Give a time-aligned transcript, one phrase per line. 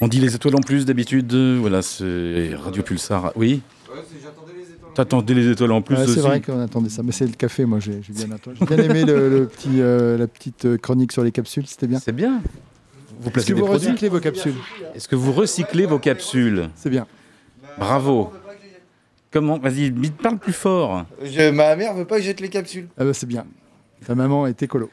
[0.00, 1.32] On dit les étoiles en plus d'habitude.
[1.34, 3.32] Voilà, c'est Radio Pulsar.
[3.36, 3.62] Oui
[4.94, 6.14] T'attendais les étoiles en plus Ouais, aussi.
[6.14, 8.56] c'est vrai qu'on attendait ça, mais c'est le café, moi j'ai bien, attendu.
[8.58, 11.86] J'ai bien aimé le, le petit, euh, la petite euh, chronique sur les capsules, c'était
[11.86, 11.98] bien.
[11.98, 12.40] C'est bien.
[13.20, 14.54] Vous Est-ce placez que des vous recyclez vos capsules
[14.94, 17.06] Est-ce que vous recyclez vos capsules C'est bien.
[17.78, 18.32] Bravo.
[19.30, 21.04] Comment Vas-y, parle plus fort.
[21.22, 22.88] Je- ma mère veut pas que je jette les capsules.
[22.96, 23.44] Ah bah c'est bien.
[24.06, 24.90] Ta maman est écolo.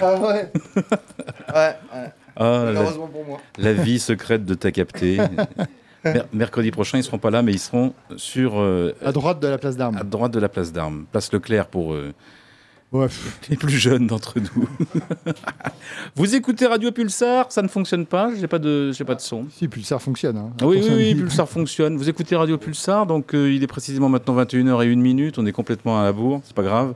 [0.00, 0.52] Ah ouais.
[0.76, 2.12] ouais, ouais.
[2.36, 3.40] Ah, la, Malheureusement pour moi.
[3.58, 5.18] la vie secrète de ta capté.
[6.04, 9.46] Mer- mercredi prochain, ils seront pas là, mais ils seront sur euh, À droite de
[9.46, 10.00] la place à d'armes.
[10.04, 12.12] droite de la place d'armes, place Leclerc pour euh,
[12.90, 13.06] Ouais,
[13.48, 14.68] les plus jeunes d'entre nous.
[16.16, 19.46] vous écoutez Radio Pulsar, ça ne fonctionne pas, j'ai pas de, j'ai pas de son.
[19.50, 20.36] si, Pulsar fonctionne.
[20.36, 20.50] hein.
[20.60, 21.96] Ah Oui, oui, oui, Pulsar fonctionne.
[21.96, 25.38] Vous écoutez Radio Pulsar, donc euh, il est précisément maintenant 21h et 1 minute.
[25.38, 26.94] On est complètement à la bourre, c'est pas grave.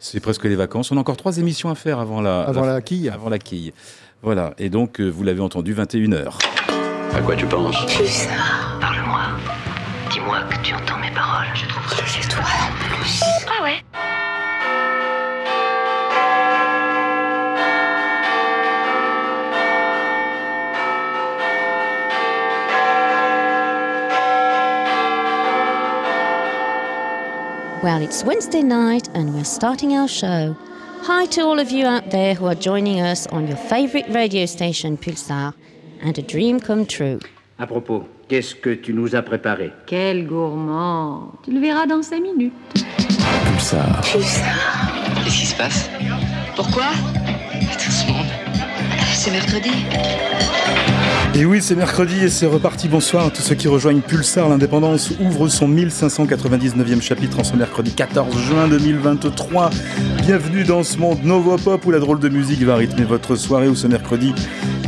[0.00, 0.92] C'est presque les vacances.
[0.92, 3.08] On a encore trois émissions à faire avant la, Avant la quille.
[3.08, 3.72] avant la quille.
[4.22, 6.38] Voilà, et donc euh, vous l'avez entendu, 21h.
[7.14, 9.20] À quoi tu penses Pulsar, parle-moi.
[10.10, 11.46] Dis-moi que tu entends mes paroles.
[11.54, 13.22] Je trouve que c'est toi en plus.
[13.46, 13.82] Ah ouais
[27.80, 30.56] Well, it's Wednesday night and we're starting our show.
[31.02, 34.46] Hi to all of you out there who are joining us on your favorite radio
[34.46, 35.54] station, Pulsar,
[36.02, 37.18] and a dream come true.
[37.58, 39.72] À propos, qu'est-ce que tu nous as préparé?
[39.86, 42.52] Quel gourmand Tu le verras dans cinq minutes.
[43.46, 44.00] Pulsar.
[44.02, 45.88] Qu'est-ce qui se passe?
[46.56, 46.86] Pourquoi?
[47.72, 48.26] Tout ce monde.
[49.14, 49.70] C'est mercredi.
[51.34, 52.88] Et oui, c'est mercredi et c'est reparti.
[52.88, 54.48] Bonsoir à tous ceux qui rejoignent Pulsar.
[54.48, 59.70] L'indépendance ouvre son 1599e chapitre en ce mercredi 14 juin 2023.
[60.22, 63.68] Bienvenue dans ce monde Novopop où la drôle de musique va rythmer votre soirée.
[63.68, 64.34] Où ce mercredi,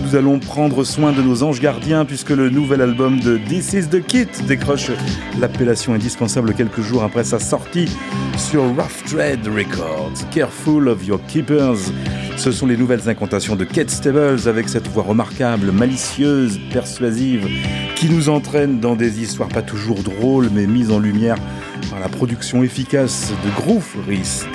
[0.03, 3.87] nous allons prendre soin de nos anges gardiens puisque le nouvel album de This is
[3.89, 4.91] the Kit décroche
[5.39, 7.89] l'appellation indispensable quelques jours après sa sortie
[8.37, 10.29] sur Rough Trade Records.
[10.33, 11.93] Careful of your keepers.
[12.41, 17.47] Ce sont les nouvelles incantations de Kate Stables avec cette voix remarquable, malicieuse, persuasive,
[17.97, 21.37] qui nous entraîne dans des histoires pas toujours drôles mais mises en lumière
[21.91, 24.47] par la production efficace de Groove Risk.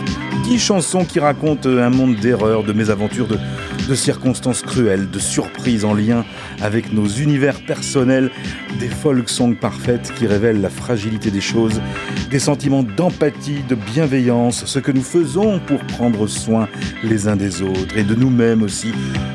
[0.46, 5.94] Dix chansons qui racontent un monde d'erreurs, de mésaventures, de, circonstances cruelles, de surprises en
[5.94, 6.26] lien
[6.62, 8.32] avec nos univers personnels,
[8.80, 11.80] des folk songs parfaites qui révèlent la fragilité des choses,
[12.32, 16.68] des sentiments d'empathie, de bienveillance, ce que nous faisons pour prendre soin
[17.04, 18.92] les uns des autres et de nous-mêmes aussi.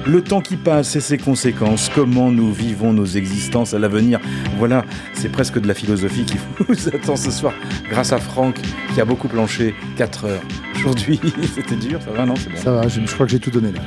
[0.06, 4.20] Le temps qui passe et ses conséquences, comment nous vivons nos existences à l'avenir.
[4.58, 4.84] Voilà,
[5.14, 6.36] c'est presque de la philosophie qui
[6.68, 7.52] vous attend ce soir
[7.90, 8.56] grâce à Franck
[8.94, 10.42] qui a beaucoup planché 4 heures.
[10.76, 11.20] Aujourd'hui,
[11.54, 12.34] c'était dur, ça va, non?
[12.56, 13.80] Ça va, je crois que j'ai tout donné là.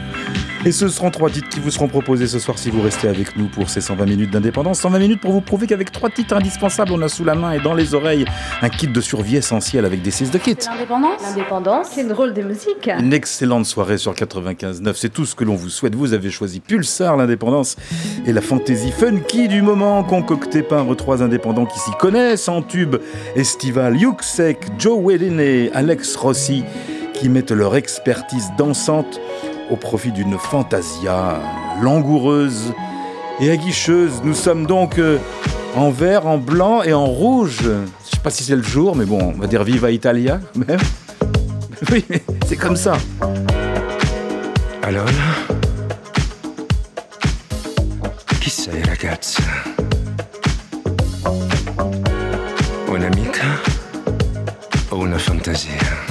[0.65, 3.35] Et ce seront trois titres qui vous seront proposés ce soir si vous restez avec
[3.35, 4.79] nous pour ces 120 minutes d'indépendance.
[4.79, 7.59] 120 minutes pour vous prouver qu'avec trois titres indispensables, on a sous la main et
[7.59, 8.23] dans les oreilles
[8.61, 10.55] un kit de survie essentiel avec des 6 de kit.
[10.65, 12.89] L'indépendance L'indépendance, c'est une drôle de musique.
[12.97, 15.95] Une excellente soirée sur 95.9, c'est tout ce que l'on vous souhaite.
[15.95, 17.75] Vous avez choisi Pulsar, l'indépendance
[18.25, 22.95] et la fantaisie funky du moment, concoctée par trois indépendants qui s'y connaissent en tube
[23.35, 23.97] estival.
[23.97, 26.63] Yuxek, Joe Wedden et Alex Rossi
[27.13, 29.19] qui mettent leur expertise dansante
[29.73, 31.39] au profit d'une fantasia
[31.81, 32.73] langoureuse
[33.39, 34.21] et aguicheuse.
[34.23, 35.17] Nous sommes donc euh,
[35.75, 37.61] en vert, en blanc et en rouge.
[37.63, 40.79] Je sais pas si c'est le jour, mais bon, on va dire Viva Italia même.
[41.91, 42.93] Oui, mais c'est comme ça.
[44.83, 45.09] Allora?
[48.39, 49.41] Chi sei ragazza?
[52.87, 53.47] Un'amica
[54.91, 56.02] o una fantasia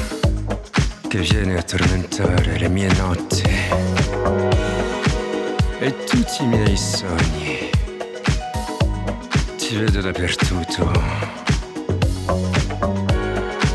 [1.13, 3.43] che viene a tormentare le mie notti
[5.79, 7.69] e tutti i miei sogni?
[9.59, 10.91] Ti vedo dappertutto.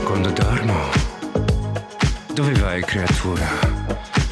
[0.04, 0.90] Quando dormo,
[2.34, 3.48] dove vai creatura?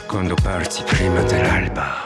[0.08, 2.05] Quando parti prima dell'alba.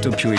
[0.00, 0.30] È molto più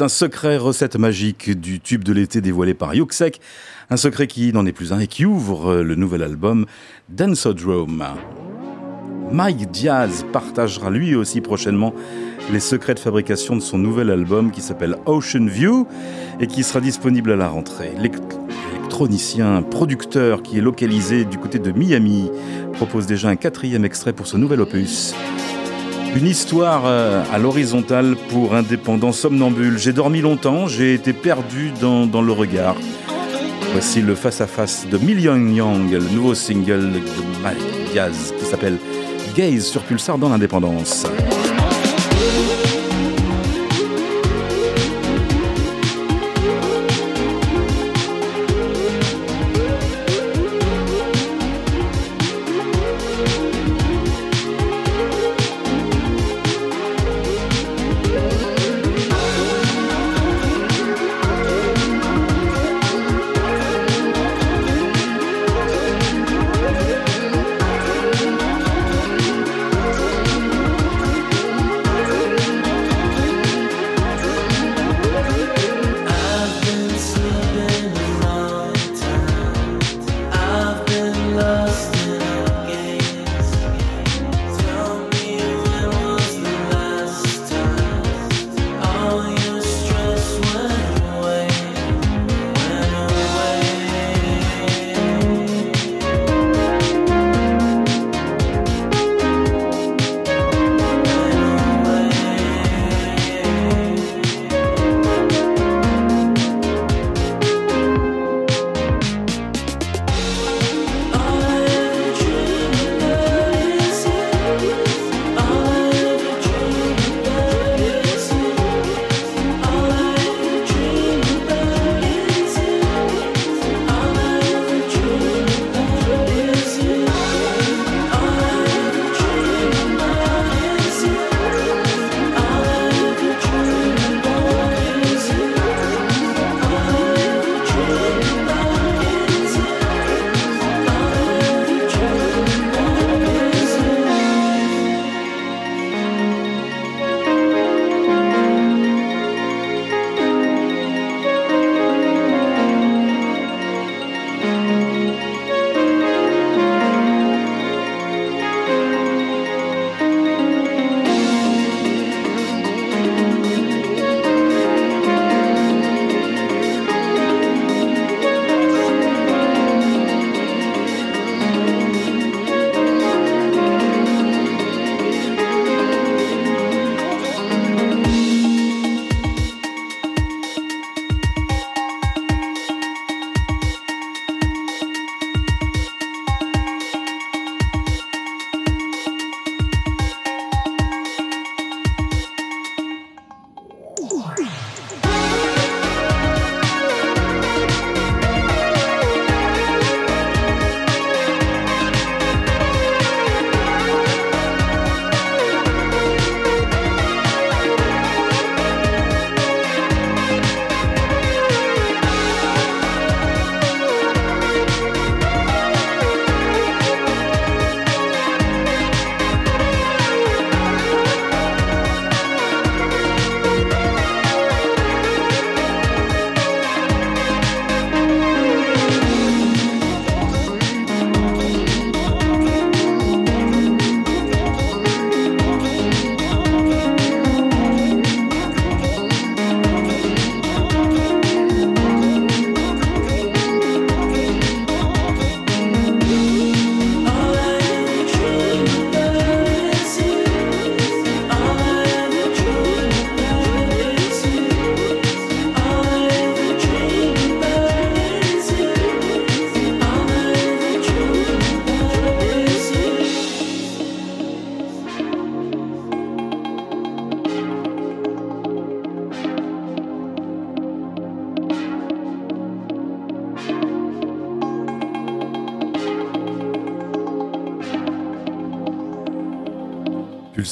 [0.00, 3.40] un secret recette magique du tube de l'été dévoilé par Yuxek,
[3.90, 6.66] un secret qui n'en est plus un et qui ouvre le nouvel album
[7.08, 8.04] Dancodrome.
[9.32, 11.92] Mike Diaz partagera lui aussi prochainement
[12.52, 15.86] les secrets de fabrication de son nouvel album qui s'appelle Ocean View
[16.40, 17.92] et qui sera disponible à la rentrée.
[17.96, 18.38] L'élect-
[18.88, 22.30] L'électronicien, producteur qui est localisé du côté de Miami,
[22.72, 25.14] propose déjà un quatrième extrait pour ce nouvel opus.
[26.16, 29.78] Une histoire euh, à l'horizontale pour indépendants somnambules.
[29.78, 32.76] J'ai dormi longtemps, j'ai été perdu dans, le regard.
[33.72, 38.78] Voici le face-à-face de Million Young, le nouveau single de Mike Diaz qui s'appelle
[39.36, 41.06] Gaze sur Pulsar dans l'indépendance.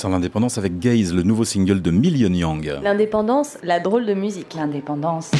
[0.04, 2.78] L'indépendance avec Gaze, le nouveau single de Million Young.
[2.82, 4.54] L'indépendance, la drôle de musique.
[4.54, 5.30] L'indépendance.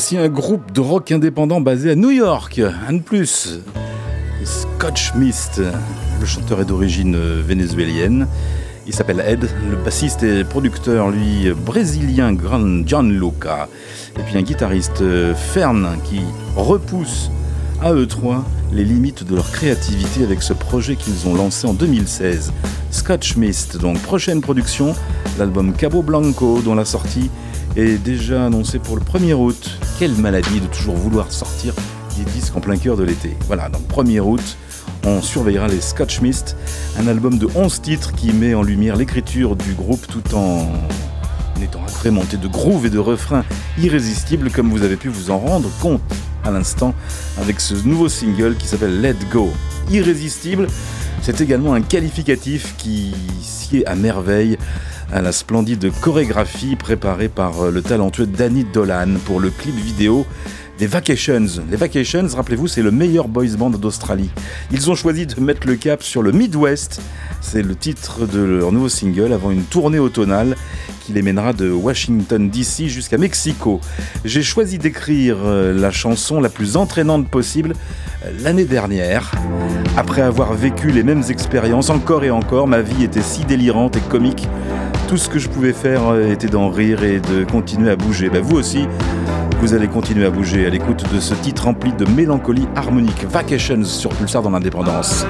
[0.00, 3.60] Voici un groupe de rock indépendant basé à New York, un de plus.
[4.44, 5.60] Scotch Mist.
[6.18, 8.26] Le chanteur est d'origine vénézuélienne.
[8.86, 9.46] Il s'appelle Ed.
[9.68, 13.68] Le bassiste et producteur, lui, brésilien Gran Gianluca.
[14.18, 15.04] Et puis un guitariste,
[15.34, 16.22] Fern, qui
[16.56, 17.30] repousse
[17.82, 18.42] à eux trois
[18.72, 22.54] les limites de leur créativité avec ce projet qu'ils ont lancé en 2016.
[22.90, 24.94] Scotch Mist, donc prochaine production,
[25.38, 27.28] l'album Cabo Blanco, dont la sortie
[27.76, 29.79] est déjà annoncée pour le 1er août.
[30.00, 31.74] Quelle maladie de toujours vouloir sortir
[32.16, 33.36] des disques en plein cœur de l'été.
[33.48, 34.56] Voilà, donc 1er août,
[35.04, 36.56] on surveillera les Scotch Mist,
[36.98, 40.66] un album de 11 titres qui met en lumière l'écriture du groupe tout en
[41.62, 43.44] étant agrémenté de grooves et de refrains
[43.76, 46.00] irrésistibles comme vous avez pu vous en rendre compte
[46.44, 46.94] à l'instant
[47.38, 49.50] avec ce nouveau single qui s'appelle Let Go.
[49.90, 50.68] Irrésistible,
[51.20, 54.56] c'est également un qualificatif qui sied à merveille
[55.12, 60.26] à la splendide chorégraphie préparée par euh, le talentueux Danny Dolan pour le clip vidéo
[60.80, 61.46] des Vacations.
[61.70, 64.30] Les Vacations, rappelez-vous, c'est le meilleur boys band d'Australie.
[64.72, 67.02] Ils ont choisi de mettre le cap sur le Midwest.
[67.42, 70.56] C'est le titre de leur nouveau single avant une tournée automnale
[71.04, 73.78] qui les mènera de Washington DC jusqu'à Mexico.
[74.24, 77.74] J'ai choisi d'écrire euh, la chanson la plus entraînante possible
[78.24, 79.32] euh, l'année dernière.
[79.98, 84.00] Après avoir vécu les mêmes expériences encore et encore, ma vie était si délirante et
[84.00, 84.48] comique.
[85.10, 88.30] Tout ce que je pouvais faire euh, était d'en rire et de continuer à bouger.
[88.30, 88.86] Ben, vous aussi,
[89.60, 93.24] vous allez continuer à bouger à l'écoute de ce titre rempli de mélancolie harmonique.
[93.28, 95.26] Vacations sur Pulsar dans l'indépendance.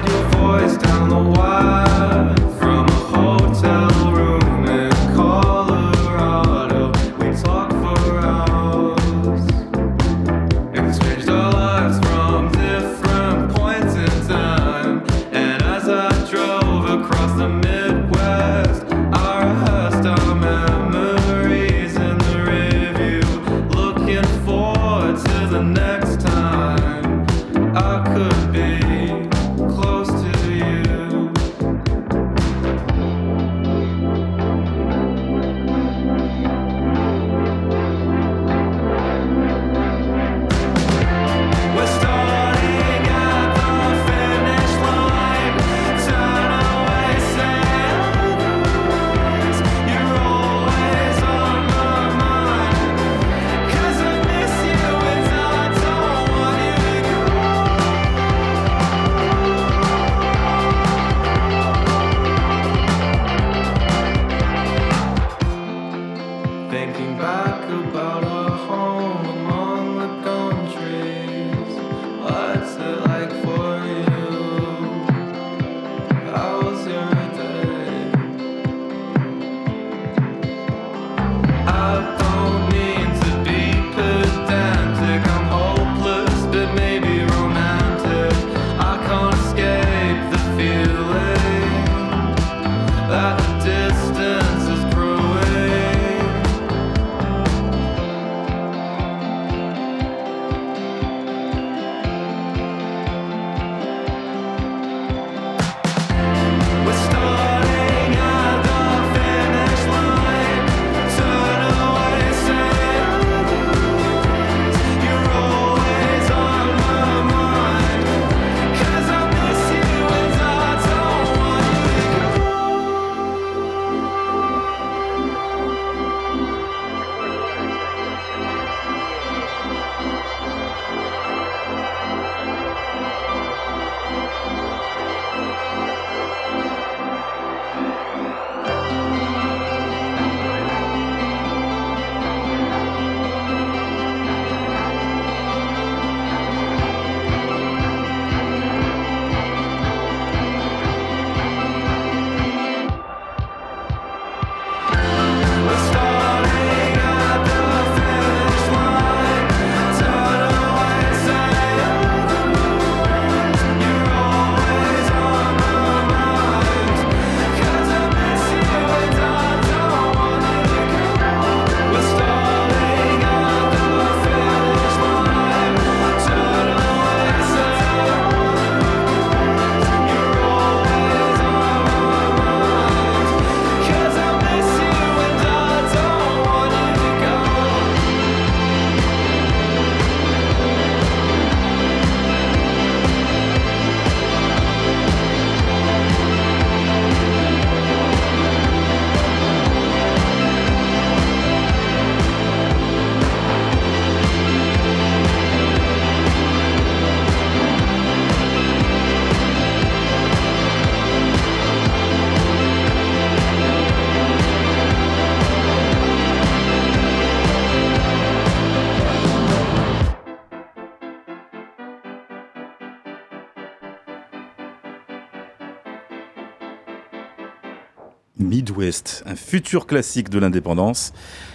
[229.25, 231.13] un futur classique de l'indépendance,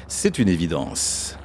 [0.09, 1.37] c'est une évidence.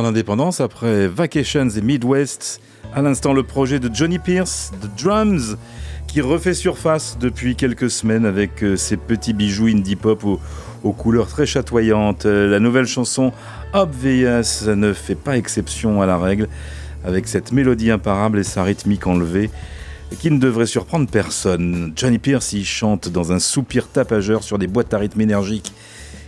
[0.00, 2.60] l'indépendance après Vacations et Midwest.
[2.94, 5.56] À l'instant, le projet de Johnny Pierce, The Drums,
[6.06, 11.26] qui refait surface depuis quelques semaines avec euh, ses petits bijoux indie pop aux, couleurs
[11.26, 12.24] très chatoyantes.
[12.24, 13.32] Euh, la nouvelle chanson
[13.74, 16.48] Obvious ne fait pas exception à la règle
[17.04, 19.50] avec cette mélodie imparable et sa rythmique enlevée
[20.20, 21.92] qui ne devrait surprendre personne.
[21.96, 25.72] Johnny Pierce y chante dans un soupir tapageur sur des boîtes à rythme énergiques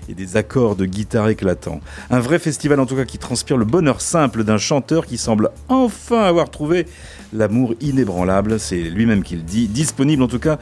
[0.09, 1.81] et des accords de guitare éclatants.
[2.11, 5.51] Un vrai festival en tout cas qui transpire le bonheur simple d'un chanteur qui semble
[5.69, 6.87] enfin avoir trouvé
[7.33, 10.59] l'amour inébranlable, c'est lui-même qui le dit, disponible en tout cas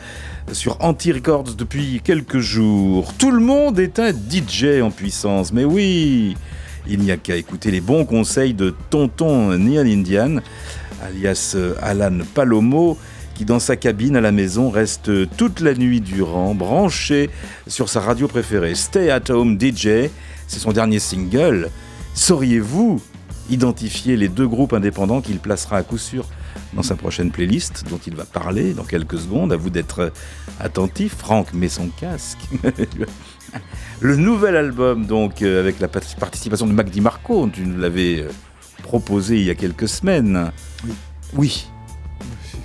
[0.52, 3.12] sur Anti Records depuis quelques jours.
[3.18, 6.36] Tout le monde est un DJ en puissance, mais oui
[6.86, 10.38] il n'y a qu'à écouter les bons conseils de Tonton Neon Indian,
[11.02, 12.98] alias euh, Alan Palomo,
[13.34, 17.30] qui dans sa cabine à la maison reste toute la nuit durant branché
[17.66, 18.74] sur sa radio préférée.
[18.74, 20.10] Stay at Home DJ,
[20.46, 21.70] c'est son dernier single.
[22.14, 23.00] Sauriez-vous
[23.50, 26.26] identifier les deux groupes indépendants qu'il placera à coup sûr
[26.74, 29.52] dans sa prochaine playlist dont il va parler dans quelques secondes?
[29.52, 30.12] À vous d'être
[30.60, 31.16] attentif.
[31.16, 32.38] Franck met son casque.
[34.00, 38.28] le nouvel album, donc, euh, avec la participation de Mac DiMarco, tu nous l'avais euh,
[38.82, 40.52] proposé il y a quelques semaines.
[41.34, 41.66] Oui.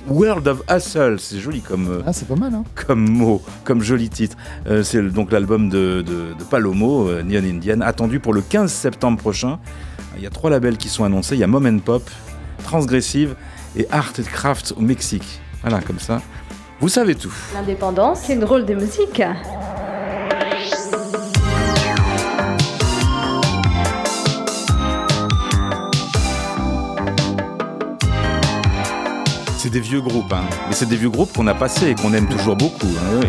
[0.09, 3.81] World of Hustle, c'est joli comme, euh, Ah, c'est pas mal, hein comme mot, comme
[3.81, 4.37] joli titre.
[4.67, 8.71] Euh, c'est donc l'album de, de- de Palomo, euh, Neon Indian, attendu pour le 15
[8.71, 9.59] septembre prochain.
[10.15, 11.35] Il y a trois labels qui sont annoncés.
[11.35, 12.09] Il y a Mom and Pop,
[12.63, 13.35] Transgressive
[13.75, 15.41] et Art and Craft au Mexique.
[15.61, 16.21] Voilà, comme ça.
[16.79, 17.33] Vous savez tout.
[17.53, 19.21] L'indépendance, c'est drôle de musique.
[29.57, 30.43] C'est des vieux groupes, hein.
[30.67, 32.87] mais c'est des vieux groupes qu'on a passés et qu'on aime toujours beaucoup.
[32.87, 33.21] hein.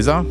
[0.00, 0.24] Les a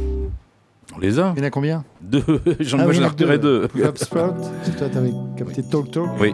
[0.95, 1.83] On les a Il y en a combien?
[2.01, 2.23] Deux.
[2.59, 3.67] J'en Ah moi, oui, ai deux.
[3.67, 4.33] Fab Sprout,
[4.77, 6.07] toi t'avais capté Talk Talk.
[6.19, 6.33] Oui.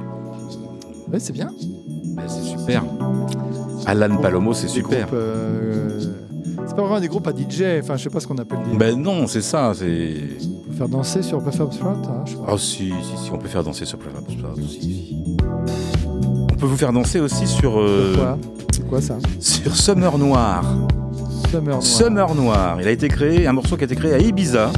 [1.11, 1.51] Ouais, c'est bien.
[2.27, 2.83] C'est super.
[3.85, 5.09] Alan Palomo, c'est super.
[5.13, 5.99] euh,
[6.65, 8.77] C'est pas vraiment des groupes à DJ, enfin je sais pas ce qu'on appelle des.
[8.77, 9.73] Ben non, c'est ça.
[9.75, 10.13] C'est.
[10.47, 12.23] On peut faire danser sur Fab Sprout hein.
[12.49, 15.13] Oh si, si, si, on peut faire danser sur Private Spot aussi.
[16.51, 18.37] On peut vous faire danser aussi sur euh, Quoi?
[18.71, 19.17] C'est quoi ça?
[19.39, 20.63] sur Summer Noir.
[21.79, 22.81] Summer Noir.
[22.81, 24.71] Il a été créé, un morceau qui a été créé à Ibiza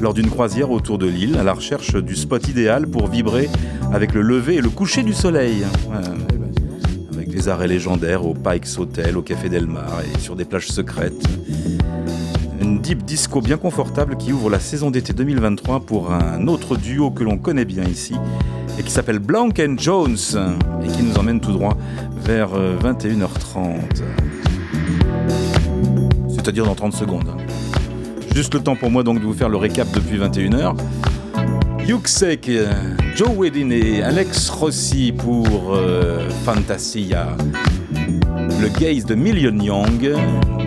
[0.00, 3.48] lors d'une croisière autour de l'île, à la recherche du spot idéal pour vibrer
[3.92, 5.64] avec le lever et le coucher du soleil.
[7.12, 10.68] Avec des arrêts légendaires au Pikes Hotel, au Café Del Mar et sur des plages
[10.68, 11.26] secrètes.
[12.60, 17.10] Une deep disco bien confortable qui ouvre la saison d'été 2023 pour un autre duo
[17.10, 18.14] que l'on connaît bien ici
[18.78, 20.16] et qui s'appelle Blanc and Jones
[20.82, 21.76] et qui nous emmène tout droit
[22.16, 24.02] vers euh, 21h30.
[26.44, 27.40] C'est-à-dire dans 30 secondes.
[28.34, 30.76] Juste le temps pour moi donc de vous faire le récap depuis 21h.
[31.88, 32.70] Yuxek, euh,
[33.16, 37.34] Joe Wedin et Alex Rossi pour euh, Fantasia.
[38.60, 40.14] Le Gaze de Million Young,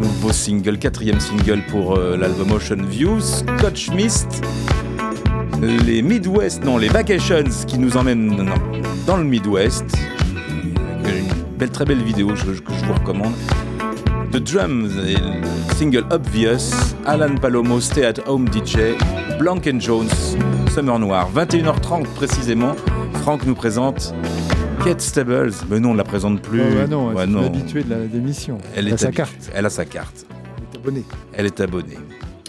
[0.01, 3.21] nouveau single, quatrième single pour euh, l'album Ocean Views,
[3.59, 4.41] Scotch Mist,
[5.61, 8.49] les Midwest, non, les Vacations qui nous emmènent
[9.05, 9.85] dans le Midwest.
[11.05, 13.33] Une belle, très belle vidéo que je vous recommande.
[14.31, 16.71] The Drums et le single Obvious,
[17.05, 18.97] Alan Palomo, Stay at Home DJ,
[19.39, 20.09] Blank and Jones,
[20.73, 21.29] Summer Noir.
[21.33, 22.75] 21h30 précisément,
[23.21, 24.13] Franck nous présente
[24.83, 25.51] Kate Stables.
[25.69, 26.61] Mais non, on ne la présente plus.
[26.61, 27.45] Oh, bah non, Ouais, c'est non.
[27.45, 28.57] habituée de la- de l'émission.
[28.75, 29.49] Elle a est sa carte.
[29.55, 30.25] Elle a sa carte.
[30.29, 31.03] Elle est abonnée.
[31.33, 31.97] Elle est abonnée.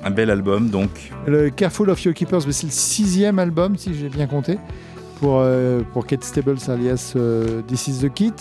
[0.05, 0.91] Un bel album donc.
[1.27, 4.59] Le Careful of Your Keepers, mais c'est le sixième album, si j'ai bien compté,
[5.21, 8.33] pour, euh, pour Kate Stables alias euh, This is the Kit,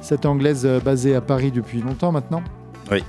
[0.00, 2.42] cette anglaise euh, basée à Paris depuis longtemps maintenant.
[2.90, 3.02] Oui.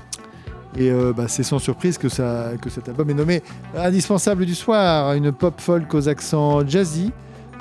[0.77, 3.41] Et euh, bah, c'est sans surprise que, ça, que cet album est nommé
[3.77, 7.11] Indispensable du soir, une pop folk aux accents jazzy,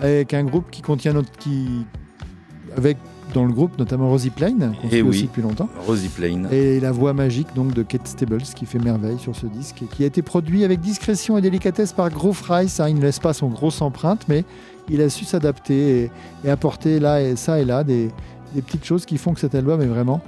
[0.01, 1.87] avec un groupe qui contient notre, qui,
[2.77, 2.97] avec
[3.33, 5.09] dans le groupe notamment Rosie Plain, qu'on Eh suit oui.
[5.09, 5.69] aussi depuis longtemps.
[5.87, 6.45] Rosie Plain.
[6.51, 9.87] Et la voix magique donc de Kate Stables qui fait merveille sur ce disque et
[9.87, 12.81] qui a été produit avec discrétion et délicatesse par Groove Rice.
[12.81, 12.89] hein.
[12.89, 14.45] Il ne laisse pas son grosse empreinte, mais
[14.91, 16.11] il a su s'adapter et,
[16.45, 18.11] et apporter là et ça et là des,
[18.55, 20.21] des petites choses qui font que cet album est vraiment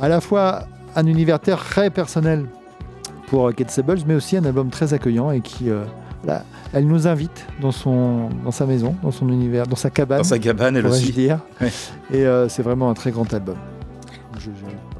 [0.00, 2.46] à la fois un univers très personnel
[3.28, 5.84] pour euh, Kate Stables, mais aussi un album très accueillant et qui euh,
[6.72, 10.18] elle nous invite dans son dans sa maison, dans son univers, dans sa cabane.
[10.18, 11.12] Dans sa cabane, elle aussi.
[11.12, 11.38] dire.
[11.60, 11.70] Ouais.
[12.12, 13.56] Et euh, c'est vraiment un très grand album.
[14.38, 14.50] Je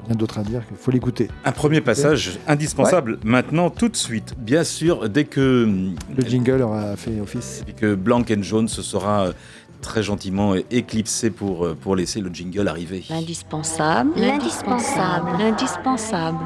[0.06, 1.28] rien d'autre à dire qu'il faut l'écouter.
[1.44, 4.34] Un premier passage indispensable maintenant, tout de suite.
[4.38, 5.68] Bien sûr, dès que,
[6.16, 7.62] Le jingle aura fait office.
[7.66, 9.30] dès que Blanc and Jones se sera
[9.80, 13.04] très gentiment éclipsé pour, euh, pour laisser le jingle arriver.
[13.10, 16.38] L'indispensable, l'indispensable, l'indispensable.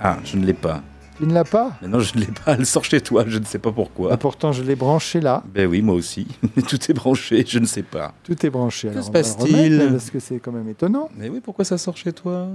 [0.00, 0.82] Ah, je ne l'ai pas.
[1.18, 1.72] Tu ne l'as pas?
[1.82, 2.54] Mais non, je ne l'ai pas.
[2.58, 4.10] Elle sort chez toi, je ne sais pas pourquoi.
[4.12, 5.42] Ah, Pourtant, je l'ai branché là.
[5.54, 6.26] Ben oui, moi aussi.
[6.68, 8.12] Tout est branché, je ne sais pas.
[8.24, 8.88] Tout est branché.
[8.88, 9.74] Que Alors, se passe-t-il?
[9.74, 11.08] remettre, Parce que c'est quand même étonnant.
[11.16, 12.48] Mais oui, pourquoi ça sort chez toi?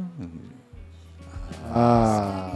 [1.74, 2.52] Ah.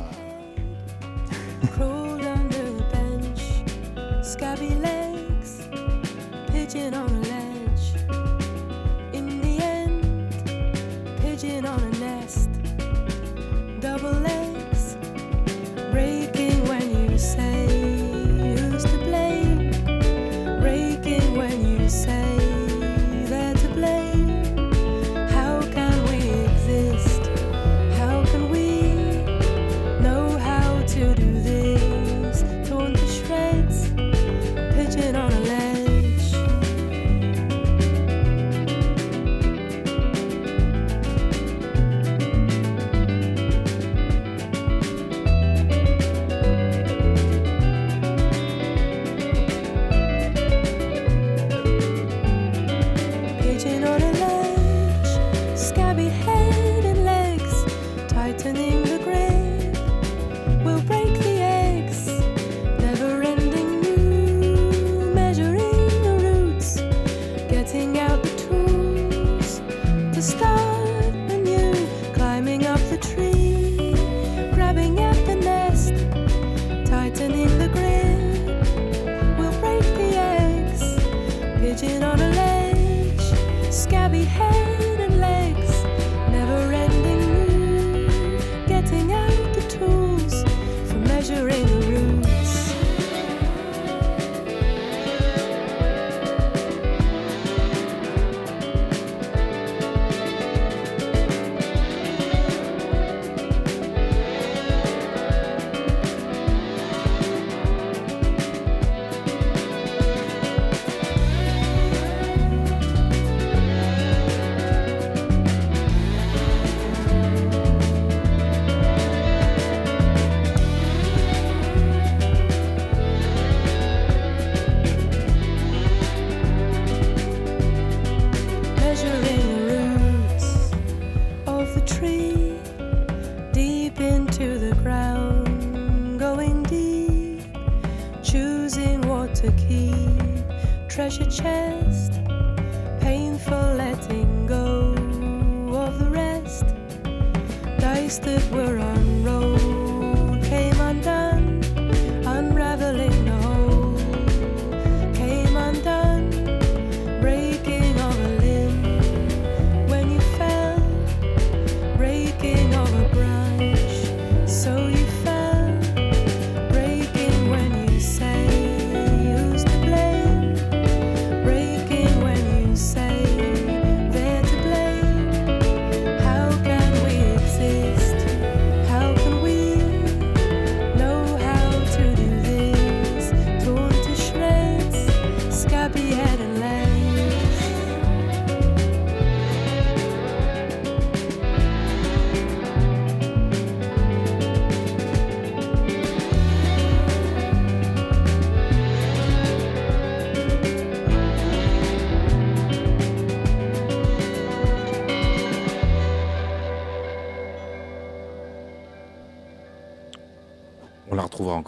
[6.71, 7.20] Pigeon on a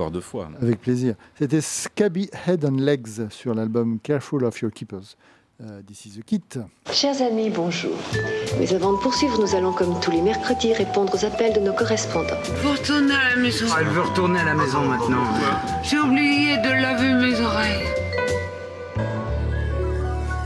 [0.04, 0.50] encore deux fois.
[0.62, 1.16] Avec plaisir.
[1.40, 5.16] C'était Scabby Head and Legs sur l'album Careful of Your Keepers.
[5.62, 6.42] Euh, This is the kit.
[6.92, 7.96] Chers amis, bonjour.
[8.60, 11.72] Mais avant de poursuivre, nous allons, comme tous les mercredis, répondre aux appels de nos
[11.72, 12.42] correspondants.
[12.62, 13.66] Vous retournez à la maison.
[13.80, 15.24] Elle veut retourner à la maison maintenant.
[15.84, 17.88] J'ai oublié de laver mes oreilles.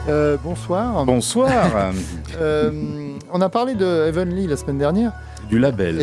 [0.10, 1.04] Euh, bonsoir.
[1.06, 1.92] Bonsoir.
[2.40, 5.12] Euh, on a parlé de Heavenly la semaine dernière.
[5.50, 6.02] Du label.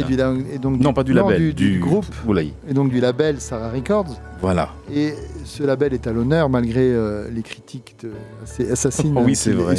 [0.53, 2.07] Et, donc Non, pas du label, du, du du- groupe.
[2.27, 2.53] Oulaï.
[2.69, 4.17] Et donc du label Sarah Records.
[4.41, 4.71] Voilà.
[4.95, 5.15] Et
[5.45, 8.11] ce label est à l'honneur malgré euh, les critiques de-
[8.43, 9.77] assez assassines Oui, euh, c'est vrai.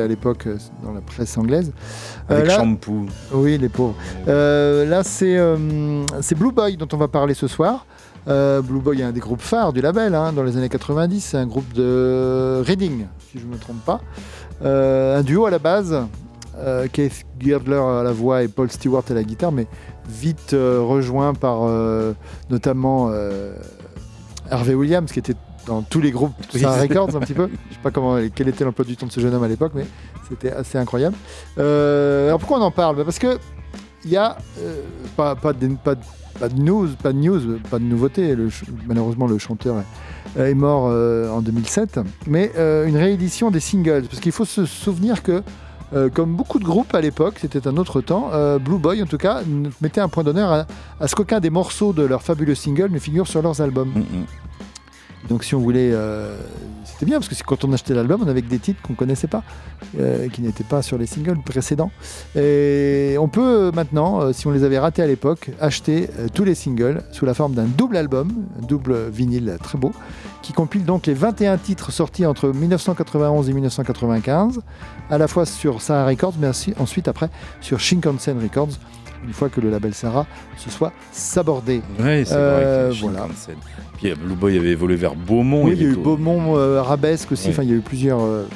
[0.00, 1.72] à l'époque euh, dans la presse anglaise.
[2.28, 3.06] Avec là- Shampoo.
[3.32, 3.94] Oui, les pauvres.
[4.28, 5.56] Euh, là, c'est euh,
[6.20, 7.86] c'est Blue Boy dont on va parler ce soir.
[8.28, 11.20] Euh, Blue Boy est un des groupes phares du label hein, dans les années 90.
[11.20, 14.00] C'est un groupe de Reading, si je ne me trompe pas.
[14.62, 15.96] Euh, un duo à la base.
[16.58, 19.66] Euh, Keith Girdler à la voix et Paul Stewart à la guitare, mais
[20.08, 22.12] vite euh, rejoint par euh,
[22.50, 23.10] notamment
[24.50, 25.34] Harvey Williams, qui était
[25.66, 27.48] dans tous les groupes Oui, Sarah c'est- Records un petit peu.
[27.70, 29.72] Je sais pas comment, quel était l'emploi du temps de ce jeune homme à l'époque,
[29.74, 29.84] mais
[30.28, 31.16] c'était assez incroyable.
[31.58, 32.96] Alors pourquoi on en parle?
[32.96, 33.38] Bah Parce que
[34.04, 34.38] il y a
[35.16, 36.00] pas, pas, de, pas, de-
[36.38, 38.34] pas de news, pas de news, pas de nouveauté.
[38.36, 38.48] Le
[38.86, 39.76] malheureusement, le chanteur
[40.38, 44.04] est, mort en 2007, mais une réédition des singles.
[44.08, 45.42] Parce qu'il faut se souvenir que,
[45.94, 49.06] euh, comme beaucoup de groupes à l'époque, c'était un autre temps, euh, Blue Boy en
[49.06, 49.42] tout cas
[49.80, 50.66] mettait un point d'honneur
[51.00, 53.92] à, ce qu'aucun des morceaux de leurs fabuleux singles ne figure sur leurs albums.
[55.28, 56.34] Donc si on voulait, euh,
[56.84, 59.42] c'était bien parce que quand on achetait l'album, on avait des titres qu'on connaissait pas,
[60.00, 61.90] euh, qui n'étaient pas sur les singles précédents.
[62.34, 66.44] Et on peut euh, maintenant, euh, si on les avait ratés à l'époque, acheter tous
[66.44, 69.92] les singles sous la forme d'un double album, un double vinyle très beau,
[70.42, 74.60] qui compile donc les 21 titres sortis entre 1991 et 1995,
[75.10, 76.48] à la fois sur Sarah Records, mais
[76.78, 77.28] ensuite après
[77.60, 78.70] sur Shinkansen Records,
[79.26, 80.26] une fois que le label Sarah
[80.56, 81.82] se soit sabordé.
[81.98, 82.98] Oui, c'est Euh, vrai.
[83.00, 83.26] voilà.
[83.98, 85.64] Puis euh, Blue Boy avait évolué vers Beaumont.
[85.64, 87.48] Oui, il y a eu Beaumont, euh, Arabesque aussi.
[87.48, 87.52] Oui.
[87.52, 88.46] Enfin, il y a eu plusieurs, euh,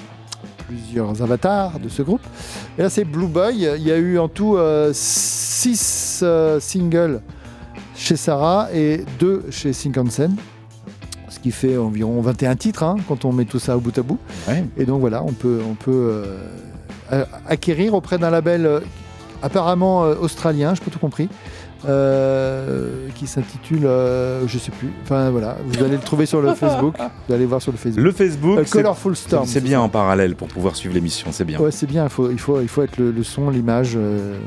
[0.69, 2.23] plusieurs avatars de ce groupe.
[2.79, 3.69] Et là, c'est Blue Boy.
[3.77, 4.57] Il y a eu en tout
[4.93, 6.25] 6
[6.61, 7.21] singles
[7.95, 10.37] chez Sarah et 2 chez Shinkansen.
[11.29, 14.03] Ce qui fait environ 21 titres hein, quand on met tout ça au bout à
[14.03, 14.19] bout.
[14.77, 16.23] Et donc voilà, on peut, on peut
[17.49, 18.81] acquérir auprès d'un label
[19.43, 21.29] apparemment australien, je n'ai pas tout compris,
[21.89, 26.55] euh, qui s'intitule, euh, je sais plus, enfin voilà, vous allez le trouver sur le
[26.55, 26.95] Facebook,
[27.29, 28.03] vous allez voir sur le Facebook.
[28.05, 29.47] Le Facebook, Euh, Colorful Storm.
[29.47, 31.59] c'est bien en parallèle pour pouvoir suivre l'émission, c'est bien.
[31.61, 33.93] Ouais, c'est bien, il faut, il, faut, il faut être le, le son, l'image.
[33.97, 34.39] euh,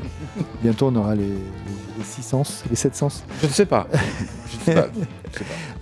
[0.62, 3.24] bientôt, on aura les, les six sens, les sept sens.
[3.42, 3.86] Je ne sais pas.
[4.50, 4.86] Je sais pas.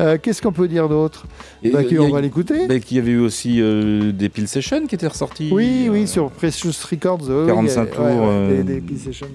[0.01, 1.27] Euh, Qu'est-ce qu'on peut dire d'autre
[1.63, 2.67] Bah, euh, il On va l'écouter.
[2.67, 5.51] bah, qu'il y avait eu aussi euh, des Pill Sessions qui étaient ressortis.
[5.53, 7.29] Oui, oui, sur Precious Records.
[7.31, 9.29] euh, oui, 45 euh, tours, ouais, ouais, Des, des Peel Sessions,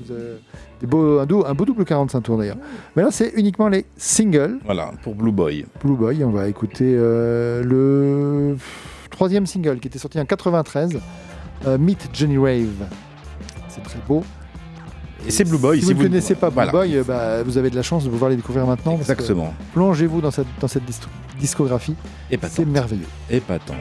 [0.81, 2.57] des beaux, un, beau double 45 tours d'ailleurs.
[2.95, 4.59] Mais là, c'est uniquement les singles.
[4.65, 5.65] Voilà, pour Blue Boy.
[5.83, 8.57] Blue Boy, on va écouter le
[9.09, 10.99] troisième single qui était sorti en 93,
[11.67, 12.87] euh, Meet Johnny Rave.
[13.67, 14.23] C'est très beau.
[15.27, 15.79] Et c'est Blue Boy.
[15.79, 16.71] Si, vous ne connaissez pas Blue voilà.
[16.71, 18.95] Boy, euh, bah, vous avez de la chance de pouvoir les découvrir maintenant.
[18.97, 19.53] Exactement.
[19.73, 20.99] Plongez-vous dans cette, dans cette dis-
[21.39, 21.95] discographie.
[22.49, 23.07] C'est merveilleux.
[23.29, 23.75] Épatante.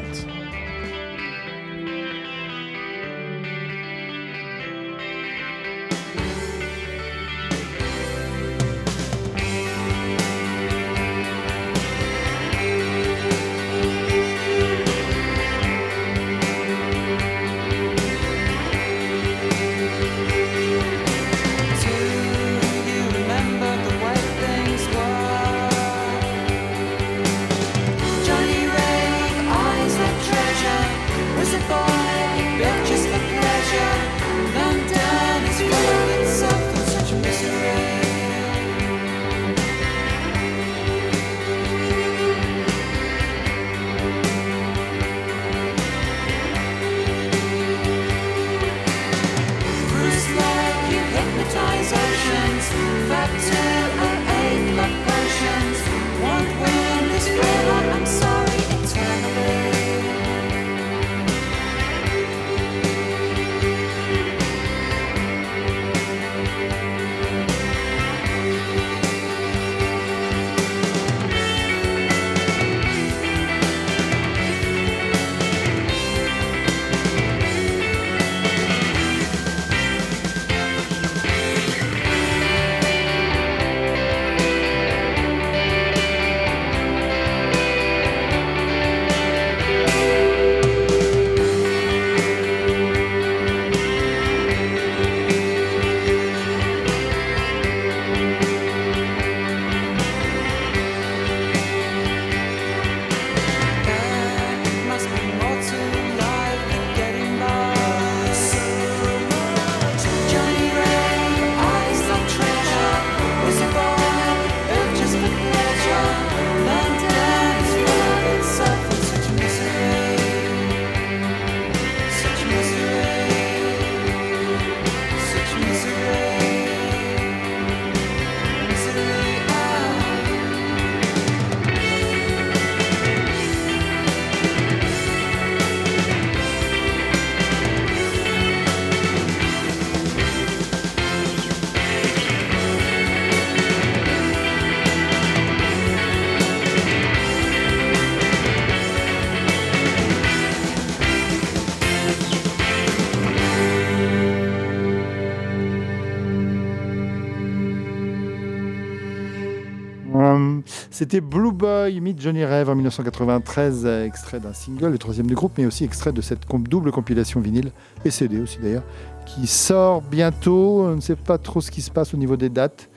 [160.98, 165.36] C'était Blue Boy Meet Johnny Rêve en 1993, euh, extrait d'un single, le troisième du
[165.36, 167.70] groupe, mais aussi extrait de cette double compilation vinyle,
[168.04, 168.82] et CD aussi d'ailleurs,
[169.24, 170.86] qui sort bientôt.
[170.88, 172.90] On ne sait pas trop ce qui se passe au niveau des dates.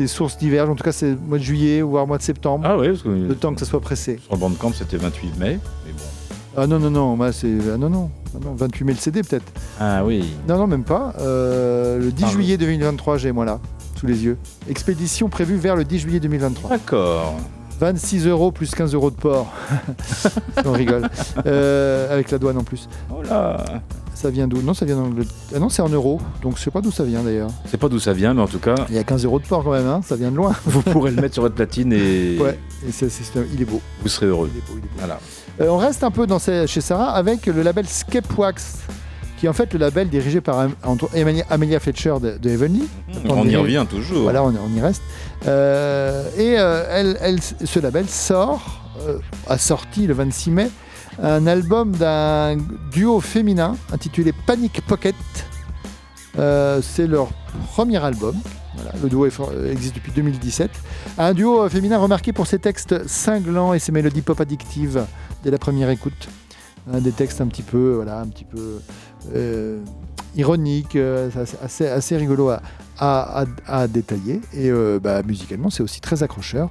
[0.00, 2.64] Les sources divergent, en tout cas c'est mois de juillet, voire mois de septembre.
[2.66, 4.18] Ah oui, parce que Le temps que ça soit pressé.
[4.20, 5.60] sur le Bandcamp, c'était 28 mai.
[5.86, 6.02] Mais bon.
[6.56, 7.54] Ah non, non, non, moi c'est.
[7.72, 9.52] Ah non, non, Ah non, 28 mai le CD peut-être.
[9.78, 10.24] Ah oui.
[10.48, 11.14] Non, non, même pas.
[11.20, 13.60] Euh, le 10 Ah, juillet 2023, j'ai moi là,
[14.00, 14.38] sous les yeux.
[14.68, 16.70] Expédition prévue vers le 10 juillet 2023.
[16.70, 17.36] D'accord.
[17.80, 19.52] 26 euros plus 15 euros de port.
[20.64, 21.08] On rigole.
[21.46, 22.88] Euh, avec la douane en plus.
[23.10, 23.62] Oh là
[24.14, 24.60] Ça vient d'où?
[24.62, 25.32] Non, ça vient d'Angleterre.
[25.54, 26.20] Ah non, c'est en euros.
[26.42, 27.50] Donc je sais pas d'où ça vient d'ailleurs.
[27.66, 29.38] Je sais pas d'où ça vient, mais en tout cas, Il y a 15 euros
[29.38, 30.54] de port quand même, hein, ça vient de loin.
[30.66, 33.66] vous pourrez le mettre sur votre platine et Ouais, et c'est- c'est- c'est- il est
[33.66, 33.80] beau.
[34.02, 34.50] vous serez heureux.
[34.52, 34.88] Il est beau, il est beau.
[34.98, 35.18] Voilà.
[35.60, 38.78] Euh, on reste un peu dans ces- chez Sarah avec le label Scapewax,
[39.40, 41.08] qui est en fait le label dirigé par entre-
[41.48, 42.86] Amelia, Fletcher de, de Heavenly.
[43.26, 44.22] On y revient toujours.
[44.24, 45.02] Voilà, on, on y reste.
[45.46, 49.18] Euh, et euh, elle, elle- ce label sort, euh,
[49.48, 50.70] a sorti le 26 mai,
[51.22, 52.58] un album d'un
[52.92, 55.14] duo féminin intitulé Panic Pocket.
[56.82, 57.28] C'est leur
[57.72, 58.36] premier album.
[58.74, 60.70] Voilà, le duo existe depuis 2017.
[61.18, 65.04] Un duo féminin remarqué pour ses textes cinglants et ses mélodies pop addictives
[65.44, 66.28] dès la première écoute.
[66.92, 68.80] Un des textes un petit peu, voilà, un petit peu
[69.34, 69.78] euh,
[70.36, 71.28] ironiques, euh,
[71.62, 72.62] assez, rigolo à,
[72.98, 74.40] à, à- à détailler.
[74.54, 76.68] Et euh, bah, musicalement, c'est aussi très accrocheur.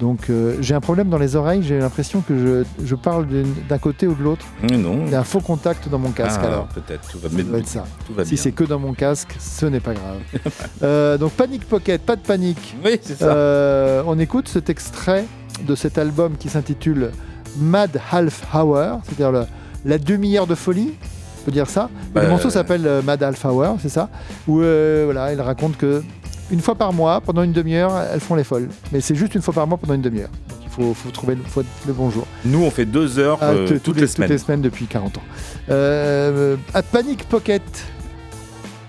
[0.00, 3.26] Donc euh, j'ai un problème dans les oreilles, j'ai l'impression que je, je parle
[3.68, 4.46] d'un côté ou de l'autre.
[4.62, 5.02] Non.
[5.04, 6.66] Il y a un faux contact dans mon casque Ah, alors.
[6.68, 7.06] Peut-être.
[7.10, 7.84] Tout va, Ça mais- doit être ça.
[8.06, 10.18] Tout va Si c'est que dans mon casque, ce n'est pas grave.
[10.82, 12.74] Euh, donc Panic Pocket, pas de panique.
[12.84, 13.26] Oui, c'est ça.
[13.26, 15.26] Euh, on écoute cet extrait
[15.66, 17.10] de cet album qui s'intitule
[17.58, 19.46] Mad Half Hour, c'est-à-dire
[19.84, 20.94] la demi-heure de folie,
[21.42, 21.90] on peut dire ça.
[21.92, 24.08] Et Bah, le morceau s'appelle euh, Mad Half Hour, c'est ça
[24.46, 26.02] Où euh, voilà, elle raconte que
[26.50, 28.68] une fois par mois, pendant une demi-heure, elles font les folles.
[28.92, 30.28] Mais c'est juste une fois par mois pendant une demi-heure.
[30.50, 32.26] Donc il faut, faut trouver le, faut le bon jour.
[32.44, 34.28] Nous, on fait deux heures Ah, euh, toutes, les, semaines.
[34.28, 35.22] Toutes les semaines depuis 40 ans.
[35.70, 37.62] Euh, à Panic Pocket,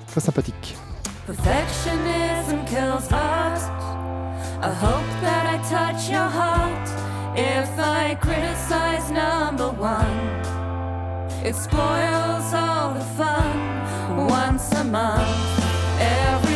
[0.08, 0.76] très sympathique.
[1.26, 3.62] Perfectionism kills art.
[4.62, 6.90] I hope that I touch your heart.
[7.36, 10.42] If I criticize number one,
[11.46, 14.28] it spoils all the fun.
[14.28, 15.28] Once a month,
[16.00, 16.53] everyone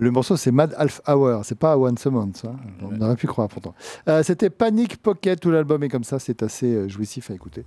[0.00, 2.44] Le morceau, c'est Mad Half Hour, c'est pas Once a Month.
[2.46, 2.54] hein.
[2.82, 3.74] On aurait pu croire pourtant.
[4.08, 7.64] Euh, C'était Panic Pocket, tout l'album est comme ça, c'est assez euh, jouissif à écouter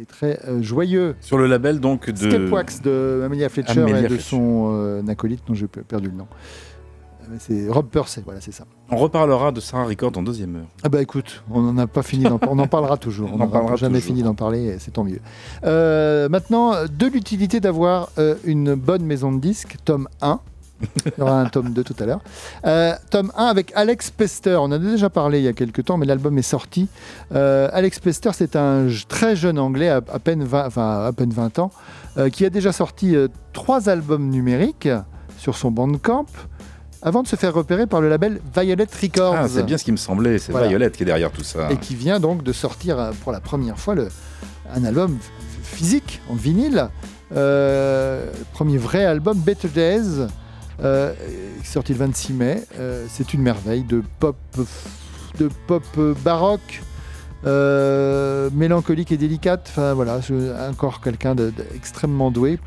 [0.00, 1.14] et très euh, joyeux.
[1.20, 2.16] Sur le label donc de.
[2.30, 4.22] Skepwax de Amelia Fletcher Amelia et de Fletcher.
[4.22, 6.26] son acolyte dont j'ai perdu le nom.
[7.38, 8.64] C'est Rob Purcell, voilà, c'est ça.
[8.90, 10.66] On reparlera de Sarah Record en deuxième heure.
[10.82, 13.30] Ah bah écoute, on n'en a pas fini, on en parlera toujours.
[13.32, 14.06] On On en n'aura parlera jamais toujours.
[14.16, 15.20] fini d'en parler, c'est tant mieux.
[15.64, 20.38] Euh, maintenant, de l'utilité d'avoir euh, une bonne maison de disques, tome 1.
[21.06, 22.20] Il y aura un tome 2 tout à l'heure.
[22.66, 24.56] Euh, tome 1 avec Alex Pester.
[24.56, 26.88] On en a déjà parlé il y a quelques temps, mais l'album est sorti.
[27.34, 31.30] Euh, Alex Pester, c'est un très jeune anglais, à, à peine, 20, enfin, à peine
[31.30, 31.70] 20 ans,
[32.18, 34.88] euh, qui a déjà sorti euh, trois albums numériques
[35.38, 36.26] sur son Bandcamp
[37.02, 39.36] avant de se faire repérer par le label Violet Records.
[39.36, 40.38] Ah, c'est bien ce qui me semblait.
[40.38, 40.68] C'est Voilà.
[40.68, 41.70] Violette qui est derrière tout ça.
[41.70, 44.08] Et qui vient donc de sortir pour la première fois le,
[44.74, 45.18] un album
[45.62, 46.88] physique en vinyle.
[48.52, 50.26] Premier vrai album, Better Days,
[50.82, 51.12] euh,
[51.62, 52.62] sorti le 26 mai.
[52.78, 54.36] Euh, c'est une merveille de pop,
[55.38, 55.84] de pop
[56.24, 56.82] baroque,
[57.46, 59.66] euh, mélancolique et délicate.
[59.70, 60.20] Enfin voilà,
[60.70, 62.58] encore quelqu'un de- d'extrêmement doué,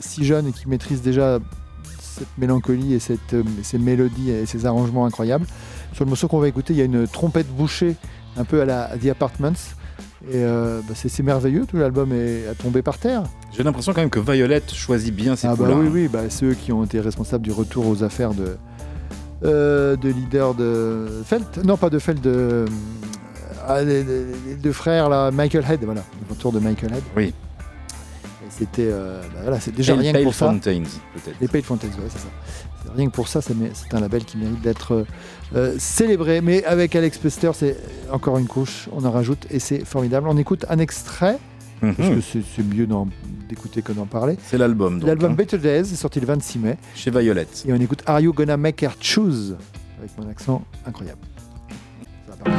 [0.00, 1.38] si jeune et qui maîtrise déjà
[2.00, 5.46] cette mélancolie et cette, ces mélodies et ces arrangements incroyables.
[5.94, 7.96] Sur le morceau qu'on va écouter, il y a une trompette bouchée
[8.36, 9.52] un peu à la à The Apartments.
[10.30, 13.24] Et euh, bah, c'est merveilleux, tout l'album est à tomber par terre.
[13.56, 16.46] J'ai l'impression quand même que Violette choisit bien ses Ah bah oui, oui, bah, c'est
[16.46, 18.56] eux qui ont été responsables du retour aux affaires de,
[19.44, 21.58] euh, de leader de Felt.
[21.64, 22.66] Non, pas de Felt, de,
[23.66, 27.02] ah, les- les- les deux frères, là, Michael Head, voilà, le retour de Michael Head.
[27.16, 27.34] Oui.
[28.48, 30.46] C'était euh, bah, voilà, c'est déjà rien que pour ça.
[30.50, 30.82] Fountains,
[31.14, 31.36] peut-être.
[31.40, 32.28] Les Pale Fountains, ouais, c'est ça.
[32.94, 35.04] Rien que pour ça, ça c'est un label qui mérite d'être
[35.54, 36.40] euh, célébré.
[36.40, 37.76] Mais avec Alex Pester, c'est
[38.10, 40.28] encore une couche, on en rajoute et c'est formidable.
[40.28, 41.38] On écoute un extrait,
[41.80, 42.22] parce que Mhm.
[42.22, 43.08] c'est c'est mieux d'en-
[43.48, 44.36] d'écouter que d'en parler.
[44.46, 44.98] C'est l'album.
[44.98, 45.34] donc, L'album hein.
[45.34, 46.76] Better Days est sorti le 26 mai.
[46.94, 47.64] Chez Violette.
[47.66, 49.56] Et on écoute Are You Gonna Make Her Choose
[49.98, 51.20] avec mon accent incroyable.
[52.28, 52.50] Ça va